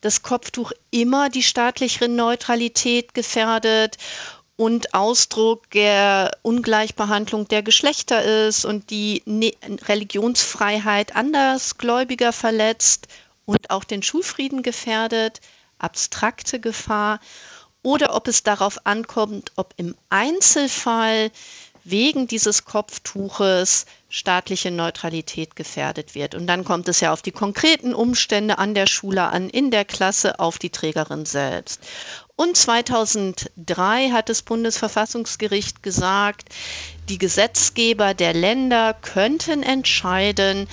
das 0.00 0.22
Kopftuch 0.22 0.72
immer 0.90 1.28
die 1.28 1.42
staatliche 1.42 2.08
Neutralität 2.08 3.12
gefährdet 3.12 3.98
und 4.56 4.94
Ausdruck 4.94 5.70
der 5.70 6.30
Ungleichbehandlung 6.42 7.48
der 7.48 7.62
Geschlechter 7.62 8.46
ist 8.46 8.64
und 8.64 8.90
die 8.90 9.22
ne 9.24 9.52
Religionsfreiheit 9.88 11.16
Andersgläubiger 11.16 12.32
verletzt 12.32 13.08
und 13.44 13.70
auch 13.70 13.84
den 13.84 14.02
Schulfrieden 14.02 14.62
gefährdet, 14.62 15.40
abstrakte 15.78 16.60
Gefahr 16.60 17.20
oder 17.82 18.14
ob 18.14 18.28
es 18.28 18.42
darauf 18.42 18.86
ankommt, 18.86 19.52
ob 19.56 19.74
im 19.76 19.94
Einzelfall 20.08 21.30
wegen 21.84 22.26
dieses 22.26 22.64
Kopftuches 22.64 23.86
staatliche 24.08 24.70
Neutralität 24.70 25.56
gefährdet 25.56 26.14
wird. 26.14 26.34
Und 26.34 26.46
dann 26.46 26.64
kommt 26.64 26.88
es 26.88 27.00
ja 27.00 27.12
auf 27.12 27.22
die 27.22 27.32
konkreten 27.32 27.94
Umstände 27.94 28.58
an 28.58 28.74
der 28.74 28.86
Schule 28.86 29.22
an, 29.22 29.48
in 29.48 29.70
der 29.70 29.84
Klasse, 29.84 30.40
auf 30.40 30.58
die 30.58 30.70
Trägerin 30.70 31.24
selbst. 31.24 31.80
Und 32.36 32.56
2003 32.56 34.10
hat 34.10 34.28
das 34.28 34.42
Bundesverfassungsgericht 34.42 35.82
gesagt, 35.82 36.48
die 37.08 37.18
Gesetzgeber 37.18 38.14
der 38.14 38.34
Länder 38.34 38.94
könnten 38.94 39.62
entscheiden, 39.62 40.68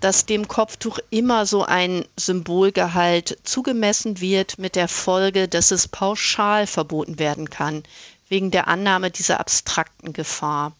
dass 0.00 0.26
dem 0.26 0.48
Kopftuch 0.48 0.98
immer 1.10 1.46
so 1.46 1.64
ein 1.64 2.04
Symbolgehalt 2.16 3.38
zugemessen 3.42 4.20
wird, 4.20 4.58
mit 4.58 4.76
der 4.76 4.88
Folge, 4.88 5.48
dass 5.48 5.70
es 5.70 5.88
pauschal 5.88 6.66
verboten 6.66 7.18
werden 7.18 7.50
kann, 7.50 7.82
wegen 8.28 8.50
der 8.50 8.68
Annahme 8.68 9.10
dieser 9.10 9.40
abstrakten 9.40 10.12
Gefahr. 10.12 10.72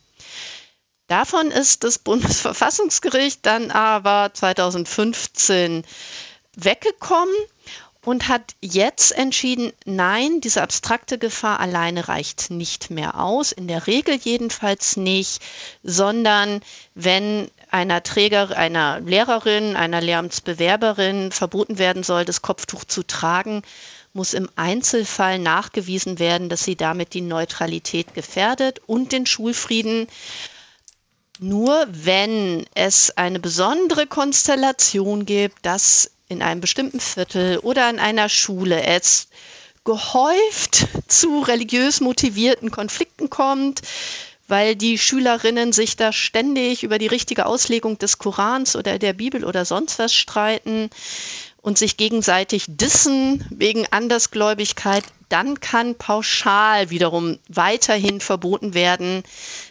Davon 1.08 1.50
ist 1.50 1.84
das 1.84 1.98
Bundesverfassungsgericht 1.98 3.44
dann 3.44 3.70
aber 3.70 4.30
2015 4.32 5.84
weggekommen 6.56 7.34
und 8.08 8.28
hat 8.28 8.54
jetzt 8.62 9.12
entschieden, 9.12 9.70
nein, 9.84 10.40
diese 10.40 10.62
abstrakte 10.62 11.18
Gefahr 11.18 11.60
alleine 11.60 12.08
reicht 12.08 12.50
nicht 12.50 12.88
mehr 12.88 13.20
aus, 13.20 13.52
in 13.52 13.68
der 13.68 13.86
Regel 13.86 14.14
jedenfalls 14.16 14.96
nicht, 14.96 15.42
sondern 15.82 16.62
wenn 16.94 17.50
einer 17.70 18.02
Träger, 18.02 18.56
einer 18.56 19.00
Lehrerin, 19.00 19.76
einer 19.76 20.00
Lehramtsbewerberin 20.00 21.32
verboten 21.32 21.76
werden 21.76 22.02
soll, 22.02 22.24
das 22.24 22.40
Kopftuch 22.40 22.84
zu 22.84 23.02
tragen, 23.02 23.60
muss 24.14 24.32
im 24.32 24.48
Einzelfall 24.56 25.38
nachgewiesen 25.38 26.18
werden, 26.18 26.48
dass 26.48 26.64
sie 26.64 26.76
damit 26.76 27.12
die 27.12 27.20
Neutralität 27.20 28.14
gefährdet 28.14 28.80
und 28.86 29.12
den 29.12 29.26
Schulfrieden. 29.26 30.06
Nur 31.40 31.86
wenn 31.90 32.64
es 32.74 33.18
eine 33.18 33.38
besondere 33.38 34.06
Konstellation 34.06 35.26
gibt, 35.26 35.66
dass 35.66 36.10
in 36.28 36.42
einem 36.42 36.60
bestimmten 36.60 37.00
Viertel 37.00 37.58
oder 37.58 37.86
an 37.86 37.98
einer 37.98 38.28
Schule 38.28 38.82
es 38.82 39.28
gehäuft 39.84 40.86
zu 41.06 41.40
religiös 41.40 42.00
motivierten 42.00 42.70
Konflikten 42.70 43.30
kommt, 43.30 43.80
weil 44.46 44.76
die 44.76 44.98
Schülerinnen 44.98 45.72
sich 45.72 45.96
da 45.96 46.12
ständig 46.12 46.82
über 46.82 46.98
die 46.98 47.06
richtige 47.06 47.46
Auslegung 47.46 47.98
des 47.98 48.18
Korans 48.18 48.76
oder 48.76 48.98
der 48.98 49.14
Bibel 49.14 49.44
oder 49.44 49.64
sonst 49.64 49.98
was 49.98 50.14
streiten 50.14 50.90
und 51.62 51.78
sich 51.78 51.96
gegenseitig 51.96 52.64
dissen 52.68 53.46
wegen 53.50 53.86
Andersgläubigkeit, 53.90 55.04
dann 55.28 55.60
kann 55.60 55.94
pauschal 55.94 56.90
wiederum 56.90 57.38
weiterhin 57.48 58.20
verboten 58.20 58.74
werden, 58.74 59.22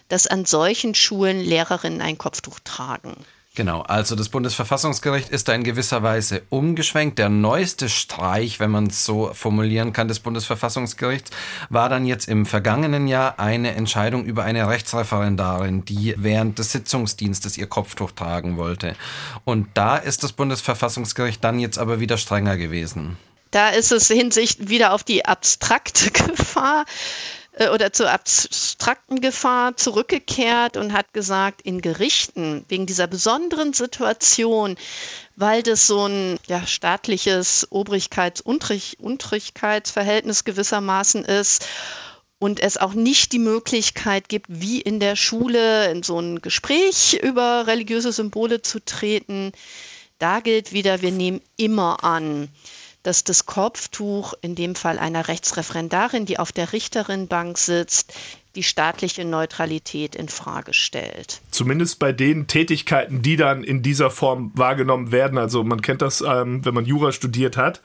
dass 0.09 0.27
an 0.27 0.45
solchen 0.45 0.95
Schulen 0.95 1.39
Lehrerinnen 1.39 2.01
ein 2.01 2.17
Kopftuch 2.17 2.59
tragen. 2.63 3.15
Genau, 3.57 3.81
also 3.81 4.13
das 4.13 4.29
Bundesverfassungsgericht 4.29 5.29
ist 5.29 5.47
da 5.47 5.55
in 5.55 5.63
gewisser 5.63 6.03
Weise 6.03 6.43
umgeschwenkt. 6.49 7.17
Der 7.17 7.29
neueste 7.29 7.89
Streich, 7.89 8.59
wenn 8.59 8.69
man 8.69 8.85
es 8.85 9.03
so 9.03 9.31
formulieren 9.33 9.93
kann, 9.93 10.07
des 10.07 10.19
Bundesverfassungsgerichts 10.19 11.31
war 11.71 11.89
dann 11.89 12.05
jetzt 12.05 12.27
im 12.27 12.45
vergangenen 12.45 13.07
Jahr 13.07 13.39
eine 13.39 13.73
Entscheidung 13.73 14.25
über 14.25 14.43
eine 14.43 14.69
Rechtsreferendarin, 14.69 15.83
die 15.85 16.13
während 16.17 16.59
des 16.59 16.71
Sitzungsdienstes 16.71 17.57
ihr 17.57 17.65
Kopftuch 17.65 18.11
tragen 18.11 18.57
wollte. 18.57 18.95
Und 19.43 19.69
da 19.73 19.97
ist 19.97 20.21
das 20.21 20.33
Bundesverfassungsgericht 20.33 21.43
dann 21.43 21.57
jetzt 21.57 21.79
aber 21.79 21.99
wieder 21.99 22.19
strenger 22.19 22.57
gewesen. 22.57 23.17
Da 23.49 23.69
ist 23.69 23.91
es 23.91 24.07
hinsicht 24.07 24.69
wieder 24.69 24.93
auf 24.93 25.03
die 25.03 25.25
abstrakte 25.25 26.11
Gefahr 26.35 26.85
äh, 27.57 27.69
oder 27.69 27.91
zur 27.91 28.11
abstrakten 28.11 29.19
Gefahr 29.21 29.75
zurückgekehrt 29.77 30.77
und 30.77 30.93
hat 30.93 31.13
gesagt, 31.13 31.63
in 31.63 31.81
Gerichten 31.81 32.63
wegen 32.69 32.85
dieser 32.85 33.07
besonderen 33.07 33.73
Situation, 33.73 34.77
weil 35.35 35.63
das 35.63 35.87
so 35.87 36.05
ein 36.07 36.37
ja, 36.47 36.65
staatliches 36.65 37.67
Obrigkeits-Untrigkeitsverhältnis 37.71 40.43
gewissermaßen 40.43 41.25
ist 41.25 41.65
und 42.39 42.59
es 42.59 42.77
auch 42.77 42.93
nicht 42.93 43.31
die 43.31 43.39
Möglichkeit 43.39 44.29
gibt, 44.29 44.45
wie 44.49 44.79
in 44.79 44.99
der 44.99 45.15
Schule 45.15 45.89
in 45.89 46.03
so 46.03 46.19
ein 46.19 46.41
Gespräch 46.41 47.19
über 47.21 47.65
religiöse 47.65 48.11
Symbole 48.11 48.61
zu 48.61 48.83
treten, 48.83 49.53
da 50.19 50.39
gilt 50.39 50.73
wieder, 50.73 51.01
wir 51.01 51.11
nehmen 51.11 51.41
immer 51.57 52.03
an, 52.03 52.49
dass 53.07 53.23
das 53.23 53.45
Kopftuch 53.45 54.33
in 54.41 54.53
dem 54.53 54.75
Fall 54.75 54.99
einer 54.99 55.29
Rechtsreferendarin, 55.29 56.25
die 56.25 56.39
auf 56.39 56.51
der 56.51 56.73
Richterinnenbank 56.73 57.57
sitzt, 57.57 58.13
die 58.57 58.63
staatliche 58.63 59.23
Neutralität 59.23 60.15
in 60.15 60.29
Frage 60.29 60.73
stellt. 60.73 61.41
Zumindest 61.51 61.99
bei 61.99 62.11
den 62.11 62.47
Tätigkeiten, 62.47 63.21
die 63.21 63.35
dann 63.35 63.63
in 63.63 63.83
dieser 63.83 64.09
Form 64.09 64.51
wahrgenommen 64.55 65.11
werden. 65.11 65.37
Also 65.37 65.63
man 65.63 65.81
kennt 65.83 66.01
das, 66.01 66.21
ähm, 66.21 66.65
wenn 66.65 66.73
man 66.73 66.83
Jura 66.85 67.11
studiert 67.11 67.55
hat 67.55 67.81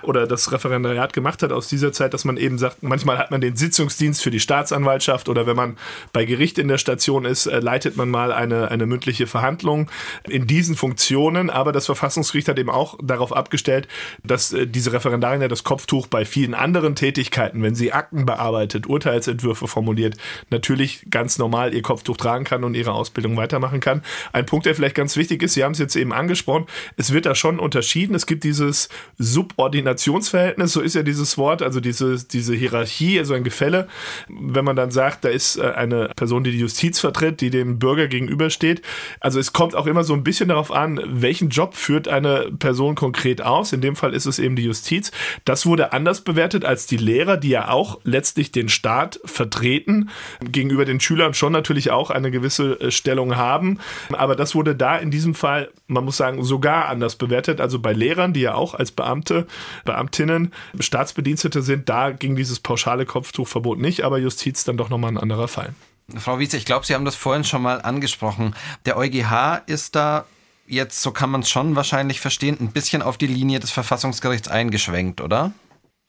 oder 0.00 0.26
das 0.26 0.50
Referendariat 0.50 1.12
gemacht 1.12 1.42
hat 1.42 1.52
aus 1.52 1.68
dieser 1.68 1.92
Zeit, 1.92 2.14
dass 2.14 2.24
man 2.24 2.38
eben 2.38 2.56
sagt, 2.56 2.82
manchmal 2.82 3.18
hat 3.18 3.30
man 3.30 3.42
den 3.42 3.54
Sitzungsdienst 3.54 4.22
für 4.22 4.30
die 4.30 4.40
Staatsanwaltschaft 4.40 5.28
oder 5.28 5.46
wenn 5.46 5.56
man 5.56 5.76
bei 6.14 6.24
Gericht 6.24 6.58
in 6.58 6.68
der 6.68 6.78
Station 6.78 7.26
ist, 7.26 7.44
äh, 7.44 7.60
leitet 7.60 7.98
man 7.98 8.08
mal 8.08 8.32
eine, 8.32 8.70
eine 8.70 8.86
mündliche 8.86 9.26
Verhandlung 9.26 9.90
in 10.26 10.46
diesen 10.46 10.74
Funktionen. 10.74 11.50
Aber 11.50 11.72
das 11.72 11.84
Verfassungsgericht 11.84 12.48
hat 12.48 12.58
eben 12.58 12.70
auch 12.70 12.96
darauf 13.02 13.36
abgestellt, 13.36 13.88
dass 14.22 14.54
äh, 14.54 14.66
diese 14.66 14.94
Referendarin 14.94 15.42
ja 15.42 15.48
das 15.48 15.64
Kopftuch 15.64 16.06
bei 16.06 16.24
vielen 16.24 16.54
anderen 16.54 16.94
Tätigkeiten, 16.94 17.62
wenn 17.62 17.74
sie 17.74 17.92
Akten 17.92 18.24
bearbeitet, 18.24 18.86
Urteilsentwürfe 18.86 19.68
formuliert, 19.68 20.13
natürlich 20.50 21.06
ganz 21.10 21.38
normal 21.38 21.74
ihr 21.74 21.82
Kopftuch 21.82 22.16
tragen 22.16 22.44
kann 22.44 22.64
und 22.64 22.74
ihre 22.74 22.92
Ausbildung 22.92 23.36
weitermachen 23.36 23.80
kann. 23.80 24.02
Ein 24.32 24.46
Punkt, 24.46 24.66
der 24.66 24.74
vielleicht 24.74 24.94
ganz 24.94 25.16
wichtig 25.16 25.42
ist, 25.42 25.54
Sie 25.54 25.64
haben 25.64 25.72
es 25.72 25.78
jetzt 25.78 25.96
eben 25.96 26.12
angesprochen, 26.12 26.66
es 26.96 27.12
wird 27.12 27.26
da 27.26 27.34
schon 27.34 27.58
unterschieden. 27.58 28.14
Es 28.14 28.26
gibt 28.26 28.44
dieses 28.44 28.88
Subordinationsverhältnis, 29.18 30.72
so 30.72 30.80
ist 30.80 30.94
ja 30.94 31.02
dieses 31.02 31.38
Wort, 31.38 31.62
also 31.62 31.80
diese, 31.80 32.24
diese 32.24 32.54
Hierarchie, 32.54 33.18
also 33.18 33.34
ein 33.34 33.44
Gefälle. 33.44 33.88
Wenn 34.28 34.64
man 34.64 34.76
dann 34.76 34.90
sagt, 34.90 35.24
da 35.24 35.28
ist 35.28 35.56
äh, 35.56 35.72
eine 35.74 36.10
Person, 36.16 36.44
die 36.44 36.50
die 36.50 36.58
Justiz 36.58 37.00
vertritt, 37.00 37.40
die 37.40 37.50
dem 37.50 37.78
Bürger 37.78 38.08
gegenübersteht. 38.08 38.82
Also 39.20 39.38
es 39.38 39.52
kommt 39.52 39.74
auch 39.74 39.86
immer 39.86 40.04
so 40.04 40.14
ein 40.14 40.24
bisschen 40.24 40.48
darauf 40.48 40.72
an, 40.72 41.00
welchen 41.06 41.48
Job 41.48 41.74
führt 41.74 42.08
eine 42.08 42.50
Person 42.58 42.94
konkret 42.94 43.42
aus. 43.42 43.72
In 43.72 43.80
dem 43.80 43.96
Fall 43.96 44.14
ist 44.14 44.26
es 44.26 44.38
eben 44.38 44.56
die 44.56 44.64
Justiz. 44.64 45.12
Das 45.44 45.66
wurde 45.66 45.92
anders 45.92 46.22
bewertet 46.22 46.64
als 46.64 46.86
die 46.86 46.96
Lehrer, 46.96 47.36
die 47.36 47.50
ja 47.50 47.68
auch 47.68 48.00
letztlich 48.04 48.52
den 48.52 48.68
Staat 48.68 49.20
vertreten 49.24 50.03
gegenüber 50.40 50.84
den 50.84 51.00
Schülern 51.00 51.34
schon 51.34 51.52
natürlich 51.52 51.90
auch 51.90 52.10
eine 52.10 52.30
gewisse 52.30 52.80
äh, 52.80 52.90
Stellung 52.90 53.36
haben. 53.36 53.78
Aber 54.12 54.36
das 54.36 54.54
wurde 54.54 54.74
da 54.74 54.96
in 54.96 55.10
diesem 55.10 55.34
Fall, 55.34 55.70
man 55.86 56.04
muss 56.04 56.16
sagen, 56.16 56.42
sogar 56.44 56.88
anders 56.88 57.16
bewertet. 57.16 57.60
Also 57.60 57.78
bei 57.78 57.92
Lehrern, 57.92 58.32
die 58.32 58.40
ja 58.40 58.54
auch 58.54 58.74
als 58.74 58.92
Beamte, 58.92 59.46
Beamtinnen, 59.84 60.52
Staatsbedienstete 60.78 61.62
sind, 61.62 61.88
da 61.88 62.10
ging 62.10 62.36
dieses 62.36 62.60
pauschale 62.60 63.06
Kopftuchverbot 63.06 63.78
nicht, 63.78 64.02
aber 64.02 64.18
Justiz 64.18 64.64
dann 64.64 64.76
doch 64.76 64.90
nochmal 64.90 65.12
ein 65.12 65.18
anderer 65.18 65.48
Fall. 65.48 65.74
Frau 66.16 66.38
Wiese, 66.38 66.56
ich 66.56 66.66
glaube, 66.66 66.84
Sie 66.84 66.94
haben 66.94 67.04
das 67.04 67.14
vorhin 67.14 67.44
schon 67.44 67.62
mal 67.62 67.80
angesprochen. 67.80 68.54
Der 68.84 68.96
EuGH 68.96 69.62
ist 69.66 69.96
da 69.96 70.26
jetzt, 70.66 71.00
so 71.00 71.12
kann 71.12 71.30
man 71.30 71.42
es 71.42 71.50
schon 71.50 71.76
wahrscheinlich 71.76 72.20
verstehen, 72.20 72.56
ein 72.60 72.72
bisschen 72.72 73.02
auf 73.02 73.18
die 73.18 73.26
Linie 73.26 73.60
des 73.60 73.70
Verfassungsgerichts 73.70 74.48
eingeschwenkt, 74.48 75.20
oder? 75.20 75.52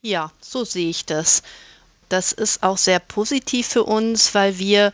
Ja, 0.02 0.30
so 0.40 0.64
sehe 0.64 0.90
ich 0.90 1.06
das. 1.06 1.42
Das 2.08 2.32
ist 2.32 2.62
auch 2.62 2.78
sehr 2.78 2.98
positiv 3.00 3.66
für 3.66 3.84
uns, 3.84 4.34
weil 4.34 4.58
wir 4.58 4.92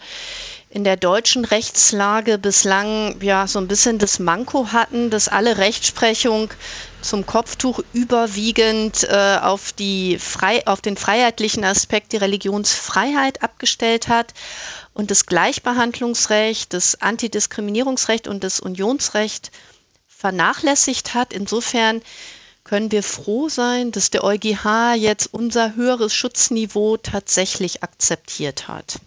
in 0.70 0.84
der 0.84 0.96
deutschen 0.96 1.44
Rechtslage 1.44 2.38
bislang 2.38 3.20
ja 3.20 3.46
so 3.46 3.58
ein 3.58 3.68
bisschen 3.68 3.98
das 3.98 4.18
Manko 4.18 4.72
hatten, 4.72 5.10
dass 5.10 5.28
alle 5.28 5.58
Rechtsprechung 5.58 6.48
zum 7.02 7.26
Kopftuch 7.26 7.80
überwiegend 7.92 9.04
äh, 9.04 9.38
auf, 9.42 9.72
die 9.72 10.18
frei, 10.18 10.66
auf 10.66 10.80
den 10.80 10.96
freiheitlichen 10.96 11.62
Aspekt, 11.64 12.12
die 12.12 12.16
Religionsfreiheit 12.16 13.42
abgestellt 13.42 14.08
hat 14.08 14.32
und 14.94 15.10
das 15.10 15.26
Gleichbehandlungsrecht, 15.26 16.72
das 16.72 17.02
Antidiskriminierungsrecht 17.02 18.26
und 18.26 18.42
das 18.42 18.58
Unionsrecht 18.58 19.50
vernachlässigt 20.08 21.12
hat. 21.12 21.34
Insofern 21.34 22.00
können 22.64 22.92
wir 22.92 23.02
froh 23.02 23.48
sein, 23.48 23.92
dass 23.92 24.10
der 24.10 24.24
EuGH 24.24 24.94
jetzt 24.96 25.32
unser 25.32 25.74
höheres 25.74 26.14
Schutzniveau 26.14 26.96
tatsächlich 26.96 27.82
akzeptiert 27.82 28.68
hat. 28.68 29.00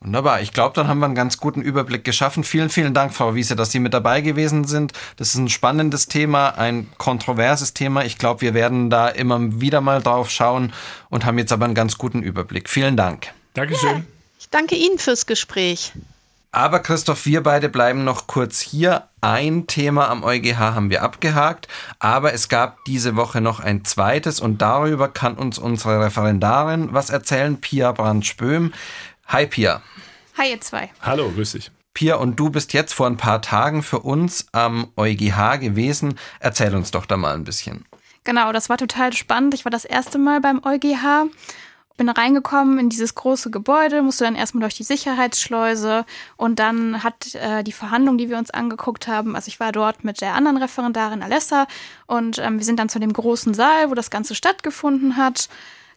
Wunderbar. 0.00 0.40
Ich 0.40 0.52
glaube, 0.52 0.74
dann 0.74 0.88
haben 0.88 0.98
wir 0.98 1.06
einen 1.06 1.14
ganz 1.14 1.38
guten 1.38 1.62
Überblick 1.62 2.02
geschaffen. 2.02 2.42
Vielen, 2.42 2.70
vielen 2.70 2.92
Dank, 2.92 3.14
Frau 3.14 3.36
Wiese, 3.36 3.54
dass 3.54 3.70
Sie 3.70 3.78
mit 3.78 3.94
dabei 3.94 4.20
gewesen 4.20 4.64
sind. 4.64 4.92
Das 5.16 5.28
ist 5.28 5.36
ein 5.36 5.48
spannendes 5.48 6.08
Thema, 6.08 6.58
ein 6.58 6.88
kontroverses 6.98 7.72
Thema. 7.72 8.04
Ich 8.04 8.18
glaube, 8.18 8.40
wir 8.40 8.52
werden 8.52 8.90
da 8.90 9.08
immer 9.08 9.38
wieder 9.60 9.80
mal 9.80 10.02
drauf 10.02 10.28
schauen 10.28 10.72
und 11.08 11.24
haben 11.24 11.38
jetzt 11.38 11.52
aber 11.52 11.66
einen 11.66 11.76
ganz 11.76 11.98
guten 11.98 12.20
Überblick. 12.20 12.68
Vielen 12.68 12.96
Dank. 12.96 13.28
Dankeschön. 13.54 13.98
Ja, 13.98 14.02
ich 14.40 14.48
danke 14.48 14.74
Ihnen 14.74 14.98
fürs 14.98 15.26
Gespräch. 15.26 15.92
Aber 16.54 16.80
Christoph, 16.80 17.24
wir 17.24 17.42
beide 17.42 17.70
bleiben 17.70 18.04
noch 18.04 18.26
kurz 18.26 18.60
hier. 18.60 19.08
Ein 19.22 19.66
Thema 19.66 20.10
am 20.10 20.22
EuGH 20.22 20.58
haben 20.58 20.90
wir 20.90 21.02
abgehakt, 21.02 21.66
aber 21.98 22.34
es 22.34 22.50
gab 22.50 22.84
diese 22.84 23.16
Woche 23.16 23.40
noch 23.40 23.58
ein 23.58 23.86
zweites 23.86 24.38
und 24.38 24.60
darüber 24.60 25.08
kann 25.08 25.36
uns 25.36 25.58
unsere 25.58 26.04
Referendarin 26.04 26.92
was 26.92 27.08
erzählen, 27.08 27.58
Pia 27.58 27.92
Brandspöhm. 27.92 28.74
Hi 29.28 29.46
Pia. 29.46 29.80
Hi 30.36 30.50
ihr 30.50 30.60
zwei. 30.60 30.90
Hallo, 31.00 31.30
grüß 31.30 31.52
dich. 31.52 31.70
Pia, 31.94 32.16
und 32.16 32.36
du 32.36 32.50
bist 32.50 32.74
jetzt 32.74 32.92
vor 32.92 33.06
ein 33.06 33.16
paar 33.16 33.40
Tagen 33.40 33.82
für 33.82 34.00
uns 34.00 34.46
am 34.52 34.88
EuGH 34.96 35.58
gewesen. 35.58 36.18
Erzähl 36.38 36.76
uns 36.76 36.90
doch 36.90 37.06
da 37.06 37.16
mal 37.16 37.34
ein 37.34 37.44
bisschen. 37.44 37.86
Genau, 38.24 38.52
das 38.52 38.68
war 38.68 38.76
total 38.76 39.14
spannend. 39.14 39.54
Ich 39.54 39.64
war 39.64 39.70
das 39.70 39.86
erste 39.86 40.18
Mal 40.18 40.42
beim 40.42 40.60
EuGH 40.62 41.30
bin 41.96 42.08
reingekommen 42.08 42.78
in 42.78 42.88
dieses 42.88 43.14
große 43.14 43.50
Gebäude, 43.50 44.02
musste 44.02 44.24
dann 44.24 44.34
erstmal 44.34 44.62
durch 44.62 44.76
die 44.76 44.82
Sicherheitsschleuse 44.82 46.04
und 46.36 46.58
dann 46.58 47.02
hat 47.02 47.34
äh, 47.34 47.62
die 47.62 47.72
Verhandlung, 47.72 48.18
die 48.18 48.28
wir 48.28 48.38
uns 48.38 48.50
angeguckt 48.50 49.08
haben, 49.08 49.36
also 49.36 49.48
ich 49.48 49.60
war 49.60 49.72
dort 49.72 50.04
mit 50.04 50.20
der 50.20 50.34
anderen 50.34 50.56
Referendarin 50.56 51.22
Alessa 51.22 51.66
und 52.06 52.38
ähm, 52.38 52.58
wir 52.58 52.64
sind 52.64 52.78
dann 52.78 52.88
zu 52.88 52.98
dem 52.98 53.12
großen 53.12 53.54
Saal, 53.54 53.90
wo 53.90 53.94
das 53.94 54.10
Ganze 54.10 54.34
stattgefunden 54.34 55.16
hat. 55.16 55.48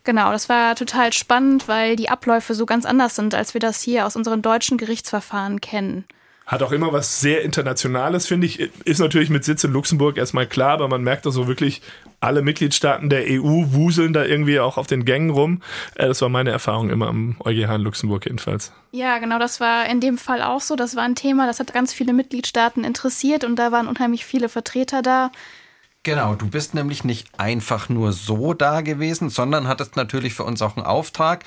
Genau, 0.04 0.32
das 0.32 0.50
war 0.50 0.76
total 0.76 1.14
spannend, 1.14 1.68
weil 1.68 1.96
die 1.96 2.10
Abläufe 2.10 2.54
so 2.54 2.66
ganz 2.68 2.86
anders 2.86 3.16
sind, 3.16 3.34
als 3.34 3.54
wir 3.56 3.62
das 3.62 3.82
hier 3.82 4.06
aus 4.06 4.16
unseren 4.16 4.44
deutschen 4.44 4.78
Gerichtsverfahren 4.78 5.62
kennen. 5.62 6.06
Hat 6.46 6.62
auch 6.62 6.72
immer 6.72 6.94
was 6.94 7.22
sehr 7.22 7.42
Internationales, 7.42 8.28
finde 8.28 8.46
ich. 8.46 8.60
Ist 8.86 9.00
natürlich 9.00 9.32
mit 9.32 9.44
Sitz 9.44 9.64
in 9.64 9.72
Luxemburg 9.72 10.18
erstmal 10.18 10.46
klar, 10.46 10.74
aber 10.74 10.88
man 10.88 11.02
merkt 11.02 11.26
auch 11.26 11.32
so 11.32 11.48
wirklich, 11.48 11.82
alle 12.20 12.44
Mitgliedstaaten 12.44 13.10
der 13.10 13.24
EU 13.28 13.66
wuseln 13.74 14.14
da 14.14 14.24
irgendwie 14.24 14.60
auch 14.60 14.78
auf 14.78 14.86
den 14.86 15.06
Gängen 15.06 15.32
rum. 15.32 15.62
Äh, 15.96 16.08
das 16.08 16.22
war 16.22 16.30
meine 16.30 16.52
Erfahrung 16.52 16.92
immer 16.92 17.08
am 17.08 17.36
EuGH 17.44 17.76
in 17.76 17.82
Luxemburg 17.82 18.26
jedenfalls. 18.26 18.72
Ja, 18.92 19.18
genau, 19.18 19.40
das 19.40 19.60
war 19.60 19.88
in 19.88 20.00
dem 20.02 20.20
Fall 20.20 20.44
auch 20.44 20.62
so. 20.62 20.76
Das 20.76 20.96
war 20.96 21.04
ein 21.04 21.16
Thema, 21.16 21.48
das 21.48 21.60
hat 21.60 21.74
ganz 21.74 21.94
viele 21.94 22.14
Mitgliedstaaten 22.14 22.84
interessiert 22.84 23.44
und 23.44 23.56
da 23.56 23.72
waren 23.72 23.88
unheimlich 23.88 24.24
viele 24.24 24.48
Vertreter 24.48 25.02
da. 25.02 25.32
Genau, 26.04 26.36
du 26.36 26.48
bist 26.48 26.76
nämlich 26.76 27.04
nicht 27.04 27.28
einfach 27.40 27.90
nur 27.90 28.12
so 28.12 28.54
da 28.54 28.82
gewesen, 28.82 29.32
sondern 29.32 29.68
hattest 29.68 29.96
natürlich 29.96 30.36
für 30.36 30.44
uns 30.44 30.62
auch 30.62 30.78
einen 30.78 30.86
Auftrag. 30.86 31.44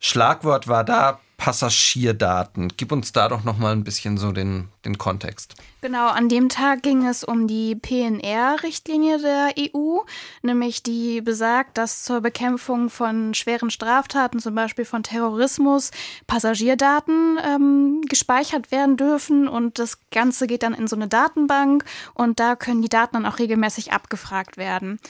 Schlagwort 0.00 0.68
war 0.68 0.84
da 0.84 1.20
Passagierdaten. 1.42 2.68
Gib 2.76 2.92
uns 2.92 3.10
da 3.10 3.28
doch 3.28 3.42
noch 3.42 3.58
mal 3.58 3.72
ein 3.72 3.82
bisschen 3.82 4.16
so 4.16 4.30
den, 4.30 4.68
den 4.84 4.96
Kontext. 4.96 5.56
Genau, 5.80 6.06
an 6.06 6.28
dem 6.28 6.48
Tag 6.48 6.84
ging 6.84 7.04
es 7.04 7.24
um 7.24 7.48
die 7.48 7.74
PNR-Richtlinie 7.74 9.18
der 9.18 9.52
EU, 9.58 10.02
nämlich 10.42 10.84
die 10.84 11.20
besagt, 11.20 11.78
dass 11.78 12.04
zur 12.04 12.20
Bekämpfung 12.20 12.90
von 12.90 13.34
schweren 13.34 13.70
Straftaten, 13.70 14.38
zum 14.38 14.54
Beispiel 14.54 14.84
von 14.84 15.02
Terrorismus, 15.02 15.90
Passagierdaten 16.28 17.40
ähm, 17.44 18.02
gespeichert 18.08 18.70
werden 18.70 18.96
dürfen 18.96 19.48
und 19.48 19.80
das 19.80 19.98
Ganze 20.12 20.46
geht 20.46 20.62
dann 20.62 20.74
in 20.74 20.86
so 20.86 20.94
eine 20.94 21.08
Datenbank 21.08 21.84
und 22.14 22.38
da 22.38 22.54
können 22.54 22.82
die 22.82 22.88
Daten 22.88 23.14
dann 23.14 23.26
auch 23.26 23.40
regelmäßig 23.40 23.92
abgefragt 23.92 24.58
werden. 24.58 25.00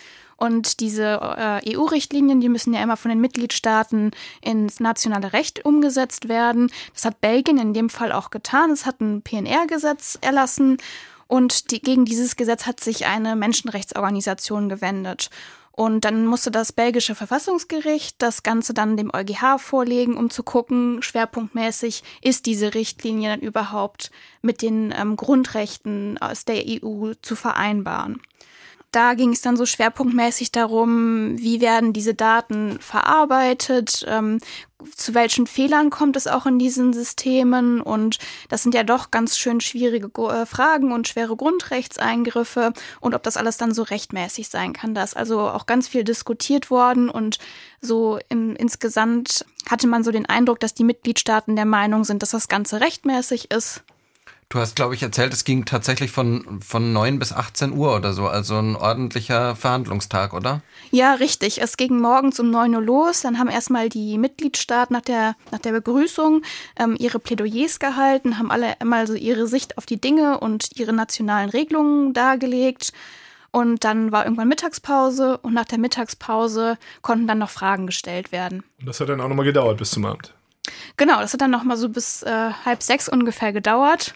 Und 0.42 0.80
diese 0.80 1.20
äh, 1.38 1.76
EU-Richtlinien, 1.76 2.40
die 2.40 2.48
müssen 2.48 2.74
ja 2.74 2.82
immer 2.82 2.96
von 2.96 3.10
den 3.10 3.20
Mitgliedstaaten 3.20 4.10
ins 4.40 4.80
nationale 4.80 5.32
Recht 5.32 5.64
umgesetzt 5.64 6.28
werden. 6.28 6.68
Das 6.94 7.04
hat 7.04 7.20
Belgien 7.20 7.58
in 7.58 7.74
dem 7.74 7.88
Fall 7.88 8.10
auch 8.10 8.30
getan. 8.30 8.72
Es 8.72 8.84
hat 8.84 9.00
ein 9.00 9.22
PNR-Gesetz 9.22 10.18
erlassen 10.20 10.78
und 11.28 11.70
die, 11.70 11.80
gegen 11.80 12.04
dieses 12.04 12.34
Gesetz 12.34 12.66
hat 12.66 12.80
sich 12.80 13.06
eine 13.06 13.36
Menschenrechtsorganisation 13.36 14.68
gewendet. 14.68 15.30
Und 15.70 16.04
dann 16.04 16.26
musste 16.26 16.50
das 16.50 16.72
belgische 16.72 17.14
Verfassungsgericht 17.14 18.16
das 18.18 18.42
Ganze 18.42 18.74
dann 18.74 18.96
dem 18.96 19.12
EuGH 19.14 19.58
vorlegen, 19.60 20.16
um 20.16 20.28
zu 20.28 20.42
gucken, 20.42 21.04
schwerpunktmäßig, 21.04 22.02
ist 22.20 22.46
diese 22.46 22.74
Richtlinie 22.74 23.30
dann 23.30 23.40
überhaupt 23.40 24.10
mit 24.42 24.60
den 24.60 24.92
ähm, 24.98 25.14
Grundrechten 25.14 26.18
aus 26.18 26.44
der 26.44 26.64
EU 26.66 27.12
zu 27.22 27.36
vereinbaren. 27.36 28.20
Da 28.92 29.14
ging 29.14 29.32
es 29.32 29.40
dann 29.40 29.56
so 29.56 29.64
schwerpunktmäßig 29.64 30.52
darum, 30.52 31.38
wie 31.38 31.60
werden 31.60 31.94
diese 31.94 32.14
Daten 32.14 32.78
verarbeitet, 32.78 34.04
ähm, 34.06 34.38
zu 34.94 35.14
welchen 35.14 35.46
Fehlern 35.46 35.90
kommt 35.90 36.16
es 36.16 36.26
auch 36.26 36.44
in 36.44 36.58
diesen 36.58 36.92
Systemen 36.92 37.80
und 37.80 38.18
das 38.48 38.62
sind 38.62 38.74
ja 38.74 38.82
doch 38.82 39.10
ganz 39.10 39.38
schön 39.38 39.60
schwierige 39.60 40.08
äh, 40.28 40.44
Fragen 40.44 40.92
und 40.92 41.08
schwere 41.08 41.36
Grundrechtseingriffe 41.36 42.72
und 43.00 43.14
ob 43.14 43.22
das 43.22 43.36
alles 43.36 43.56
dann 43.56 43.72
so 43.72 43.82
rechtmäßig 43.82 44.48
sein 44.48 44.72
kann. 44.72 44.94
Da 44.94 45.02
ist 45.02 45.16
also 45.16 45.40
auch 45.40 45.66
ganz 45.66 45.88
viel 45.88 46.04
diskutiert 46.04 46.70
worden 46.70 47.08
und 47.08 47.38
so 47.80 48.18
im, 48.28 48.54
insgesamt 48.56 49.46
hatte 49.70 49.86
man 49.86 50.04
so 50.04 50.10
den 50.10 50.26
Eindruck, 50.26 50.60
dass 50.60 50.74
die 50.74 50.84
Mitgliedstaaten 50.84 51.56
der 51.56 51.64
Meinung 51.66 52.04
sind, 52.04 52.22
dass 52.22 52.30
das 52.30 52.48
Ganze 52.48 52.80
rechtmäßig 52.80 53.50
ist. 53.50 53.82
Du 54.52 54.58
hast, 54.58 54.76
glaube 54.76 54.94
ich, 54.94 55.02
erzählt, 55.02 55.32
es 55.32 55.44
ging 55.44 55.64
tatsächlich 55.64 56.10
von, 56.10 56.60
von 56.60 56.92
9 56.92 57.18
bis 57.18 57.32
18 57.32 57.72
Uhr 57.72 57.96
oder 57.96 58.12
so, 58.12 58.26
also 58.26 58.58
ein 58.58 58.76
ordentlicher 58.76 59.56
Verhandlungstag, 59.56 60.34
oder? 60.34 60.60
Ja, 60.90 61.14
richtig. 61.14 61.62
Es 61.62 61.78
ging 61.78 61.98
morgens 61.98 62.38
um 62.38 62.50
9 62.50 62.74
Uhr 62.74 62.82
los. 62.82 63.22
Dann 63.22 63.38
haben 63.38 63.48
erstmal 63.48 63.88
die 63.88 64.18
Mitgliedstaaten 64.18 64.92
nach 64.92 65.00
der, 65.00 65.36
nach 65.50 65.60
der 65.60 65.72
Begrüßung 65.72 66.42
ähm, 66.78 66.96
ihre 66.98 67.18
Plädoyers 67.18 67.78
gehalten, 67.78 68.38
haben 68.38 68.50
alle 68.50 68.78
einmal 68.78 69.06
so 69.06 69.14
ihre 69.14 69.46
Sicht 69.46 69.78
auf 69.78 69.86
die 69.86 69.98
Dinge 69.98 70.38
und 70.38 70.68
ihre 70.78 70.92
nationalen 70.92 71.48
Regelungen 71.48 72.12
dargelegt. 72.12 72.92
Und 73.52 73.84
dann 73.84 74.12
war 74.12 74.24
irgendwann 74.24 74.48
Mittagspause 74.48 75.38
und 75.38 75.54
nach 75.54 75.64
der 75.64 75.78
Mittagspause 75.78 76.76
konnten 77.00 77.26
dann 77.26 77.38
noch 77.38 77.48
Fragen 77.48 77.86
gestellt 77.86 78.32
werden. 78.32 78.64
Und 78.80 78.86
das 78.86 79.00
hat 79.00 79.08
dann 79.08 79.22
auch 79.22 79.28
nochmal 79.28 79.46
gedauert 79.46 79.78
bis 79.78 79.92
zum 79.92 80.04
Abend. 80.04 80.34
Genau, 80.98 81.20
das 81.20 81.32
hat 81.32 81.40
dann 81.40 81.50
nochmal 81.50 81.78
so 81.78 81.88
bis 81.88 82.22
äh, 82.22 82.50
halb 82.66 82.82
sechs 82.82 83.08
ungefähr 83.08 83.54
gedauert. 83.54 84.12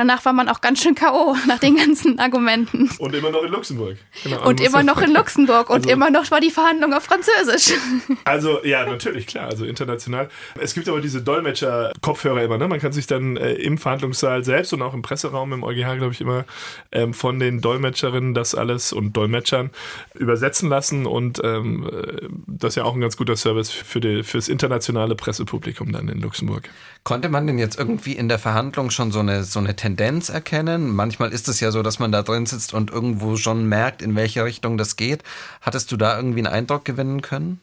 Danach 0.00 0.24
war 0.24 0.32
man 0.32 0.48
auch 0.48 0.62
ganz 0.62 0.82
schön 0.82 0.94
K.O. 0.94 1.36
nach 1.46 1.58
den 1.58 1.76
ganzen 1.76 2.18
Argumenten. 2.18 2.88
Und 2.96 3.14
immer 3.14 3.28
noch 3.28 3.42
in 3.42 3.52
Luxemburg. 3.52 3.98
Genau, 4.24 4.48
und 4.48 4.58
immer 4.62 4.82
noch 4.82 5.02
in 5.02 5.12
Luxemburg. 5.12 5.68
Und 5.68 5.80
also, 5.80 5.90
immer 5.90 6.10
noch 6.10 6.30
war 6.30 6.40
die 6.40 6.50
Verhandlung 6.50 6.94
auf 6.94 7.04
Französisch. 7.04 7.78
Also, 8.24 8.64
ja, 8.64 8.86
natürlich, 8.86 9.26
klar, 9.26 9.46
also 9.46 9.64
international. 9.64 10.28
Es 10.58 10.74
gibt 10.74 10.88
aber 10.88 11.00
diese 11.00 11.22
Dolmetscher-Kopfhörer 11.22 12.42
immer, 12.42 12.58
ne? 12.58 12.68
Man 12.68 12.78
kann 12.78 12.92
sich 12.92 13.06
dann 13.06 13.36
äh, 13.36 13.52
im 13.54 13.76
Verhandlungssaal 13.76 14.44
selbst 14.44 14.72
und 14.72 14.82
auch 14.82 14.94
im 14.94 15.02
Presseraum 15.02 15.52
im 15.52 15.64
EuGH, 15.64 15.96
glaube 15.96 16.12
ich, 16.12 16.20
immer 16.20 16.44
ähm, 16.92 17.12
von 17.12 17.38
den 17.38 17.60
Dolmetscherinnen 17.60 18.34
das 18.34 18.54
alles 18.54 18.92
und 18.92 19.16
Dolmetschern 19.16 19.70
übersetzen 20.14 20.68
lassen. 20.68 21.06
Und 21.06 21.40
ähm, 21.42 21.88
äh, 21.90 22.28
das 22.46 22.70
ist 22.70 22.76
ja 22.76 22.84
auch 22.84 22.94
ein 22.94 23.00
ganz 23.00 23.16
guter 23.16 23.36
Service 23.36 23.70
für, 23.70 24.00
die, 24.00 24.22
für 24.22 24.38
das 24.38 24.48
internationale 24.48 25.14
Pressepublikum 25.14 25.92
dann 25.92 26.08
in 26.08 26.20
Luxemburg. 26.20 26.68
Konnte 27.02 27.28
man 27.28 27.46
denn 27.46 27.58
jetzt 27.58 27.78
irgendwie 27.78 28.12
in 28.12 28.28
der 28.28 28.38
Verhandlung 28.38 28.90
schon 28.90 29.10
so 29.10 29.20
eine, 29.20 29.44
so 29.44 29.58
eine 29.58 29.74
Tendenz 29.74 29.89
erkennen? 29.98 30.94
Manchmal 30.94 31.32
ist 31.32 31.48
es 31.48 31.60
ja 31.60 31.70
so, 31.70 31.82
dass 31.82 31.98
man 31.98 32.12
da 32.12 32.22
drin 32.22 32.46
sitzt 32.46 32.74
und 32.74 32.90
irgendwo 32.90 33.36
schon 33.36 33.66
merkt, 33.66 34.02
in 34.02 34.14
welche 34.16 34.44
Richtung 34.44 34.76
das 34.76 34.96
geht. 34.96 35.22
Hattest 35.60 35.90
du 35.92 35.96
da 35.96 36.16
irgendwie 36.16 36.40
einen 36.40 36.54
Eindruck 36.54 36.84
gewinnen 36.84 37.22
können? 37.22 37.60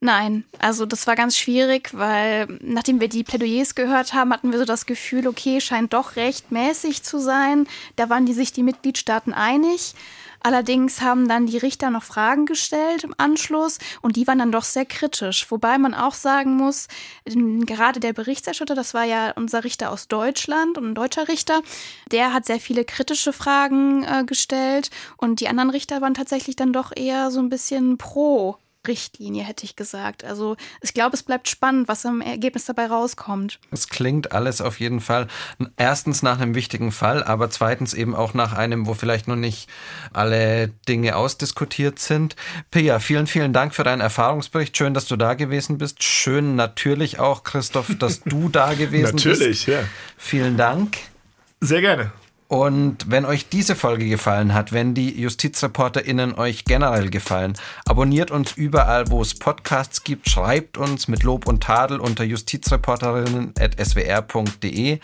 Nein, 0.00 0.44
also 0.60 0.86
das 0.86 1.08
war 1.08 1.16
ganz 1.16 1.36
schwierig, 1.36 1.90
weil 1.92 2.46
nachdem 2.60 3.00
wir 3.00 3.08
die 3.08 3.24
Plädoyers 3.24 3.74
gehört 3.74 4.14
haben, 4.14 4.32
hatten 4.32 4.52
wir 4.52 4.58
so 4.60 4.64
das 4.64 4.86
Gefühl, 4.86 5.26
okay, 5.26 5.60
scheint 5.60 5.92
doch 5.92 6.14
rechtmäßig 6.14 7.02
zu 7.02 7.18
sein. 7.18 7.66
Da 7.96 8.08
waren 8.08 8.24
die 8.24 8.32
sich 8.32 8.52
die 8.52 8.62
Mitgliedstaaten 8.62 9.32
einig. 9.32 9.94
Allerdings 10.40 11.00
haben 11.00 11.28
dann 11.28 11.46
die 11.46 11.58
Richter 11.58 11.90
noch 11.90 12.02
Fragen 12.02 12.46
gestellt 12.46 13.04
im 13.04 13.14
Anschluss 13.18 13.78
und 14.02 14.16
die 14.16 14.26
waren 14.26 14.38
dann 14.38 14.52
doch 14.52 14.64
sehr 14.64 14.84
kritisch. 14.84 15.50
Wobei 15.50 15.78
man 15.78 15.94
auch 15.94 16.14
sagen 16.14 16.56
muss, 16.56 16.88
gerade 17.24 18.00
der 18.00 18.12
Berichterstatter, 18.12 18.74
das 18.74 18.94
war 18.94 19.04
ja 19.04 19.32
unser 19.32 19.64
Richter 19.64 19.90
aus 19.90 20.08
Deutschland 20.08 20.78
und 20.78 20.90
ein 20.90 20.94
deutscher 20.94 21.28
Richter, 21.28 21.62
der 22.10 22.32
hat 22.32 22.46
sehr 22.46 22.60
viele 22.60 22.84
kritische 22.84 23.32
Fragen 23.32 24.04
äh, 24.04 24.24
gestellt 24.24 24.90
und 25.16 25.40
die 25.40 25.48
anderen 25.48 25.70
Richter 25.70 26.00
waren 26.00 26.14
tatsächlich 26.14 26.56
dann 26.56 26.72
doch 26.72 26.92
eher 26.94 27.30
so 27.30 27.40
ein 27.40 27.48
bisschen 27.48 27.98
pro 27.98 28.56
Richtlinie, 28.88 29.44
hätte 29.44 29.64
ich 29.64 29.76
gesagt. 29.76 30.24
Also 30.24 30.56
ich 30.80 30.94
glaube, 30.94 31.14
es 31.14 31.22
bleibt 31.22 31.48
spannend, 31.48 31.86
was 31.86 32.04
im 32.04 32.20
Ergebnis 32.20 32.64
dabei 32.64 32.86
rauskommt. 32.86 33.60
Es 33.70 33.88
klingt 33.88 34.32
alles 34.32 34.60
auf 34.60 34.80
jeden 34.80 35.00
Fall 35.00 35.28
erstens 35.76 36.22
nach 36.22 36.40
einem 36.40 36.54
wichtigen 36.54 36.90
Fall, 36.90 37.22
aber 37.22 37.50
zweitens 37.50 37.94
eben 37.94 38.14
auch 38.14 38.34
nach 38.34 38.52
einem, 38.52 38.86
wo 38.86 38.94
vielleicht 38.94 39.28
noch 39.28 39.36
nicht 39.36 39.68
alle 40.12 40.68
Dinge 40.88 41.14
ausdiskutiert 41.16 41.98
sind. 41.98 42.34
Pia, 42.70 42.98
vielen, 42.98 43.26
vielen 43.26 43.52
Dank 43.52 43.74
für 43.74 43.84
deinen 43.84 44.00
Erfahrungsbericht. 44.00 44.76
Schön, 44.76 44.94
dass 44.94 45.06
du 45.06 45.16
da 45.16 45.34
gewesen 45.34 45.78
bist. 45.78 46.02
Schön 46.02 46.56
natürlich 46.56 47.20
auch, 47.20 47.44
Christoph, 47.44 47.94
dass 47.98 48.22
du 48.22 48.48
da 48.48 48.74
gewesen 48.74 49.16
natürlich, 49.16 49.38
bist. 49.38 49.40
Natürlich, 49.40 49.66
ja. 49.66 49.80
Vielen 50.16 50.56
Dank. 50.56 50.96
Sehr 51.60 51.80
gerne. 51.80 52.12
Und 52.48 53.08
wenn 53.10 53.24
euch 53.26 53.50
diese 53.50 53.76
Folge 53.76 54.08
gefallen 54.08 54.54
hat, 54.54 54.72
wenn 54.72 54.94
die 54.94 55.20
JustizreporterInnen 55.20 56.34
euch 56.34 56.64
generell 56.64 57.10
gefallen, 57.10 57.52
abonniert 57.84 58.30
uns 58.30 58.52
überall, 58.52 59.10
wo 59.10 59.20
es 59.20 59.38
Podcasts 59.38 60.02
gibt, 60.02 60.30
schreibt 60.30 60.78
uns 60.78 61.08
mit 61.08 61.22
Lob 61.22 61.46
und 61.46 61.62
Tadel 61.62 62.00
unter 62.00 62.24
justizreporterinnen.swr.de 62.24 65.00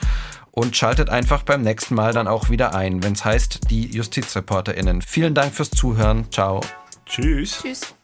und 0.52 0.76
schaltet 0.76 1.11
einfach 1.11 1.42
beim 1.42 1.61
nächsten 1.61 1.94
Mal 1.94 2.14
dann 2.14 2.28
auch 2.28 2.48
wieder 2.48 2.74
ein, 2.74 3.02
wenn 3.02 3.12
es 3.12 3.26
heißt, 3.26 3.70
die 3.70 3.88
JustizreporterInnen. 3.88 5.02
Vielen 5.02 5.35
Dank 5.35 5.52
fürs 5.52 5.70
Zuhören. 5.70 6.30
Ciao. 6.30 6.62
Tschüss. 7.04 7.59
Tschüss. 7.61 7.94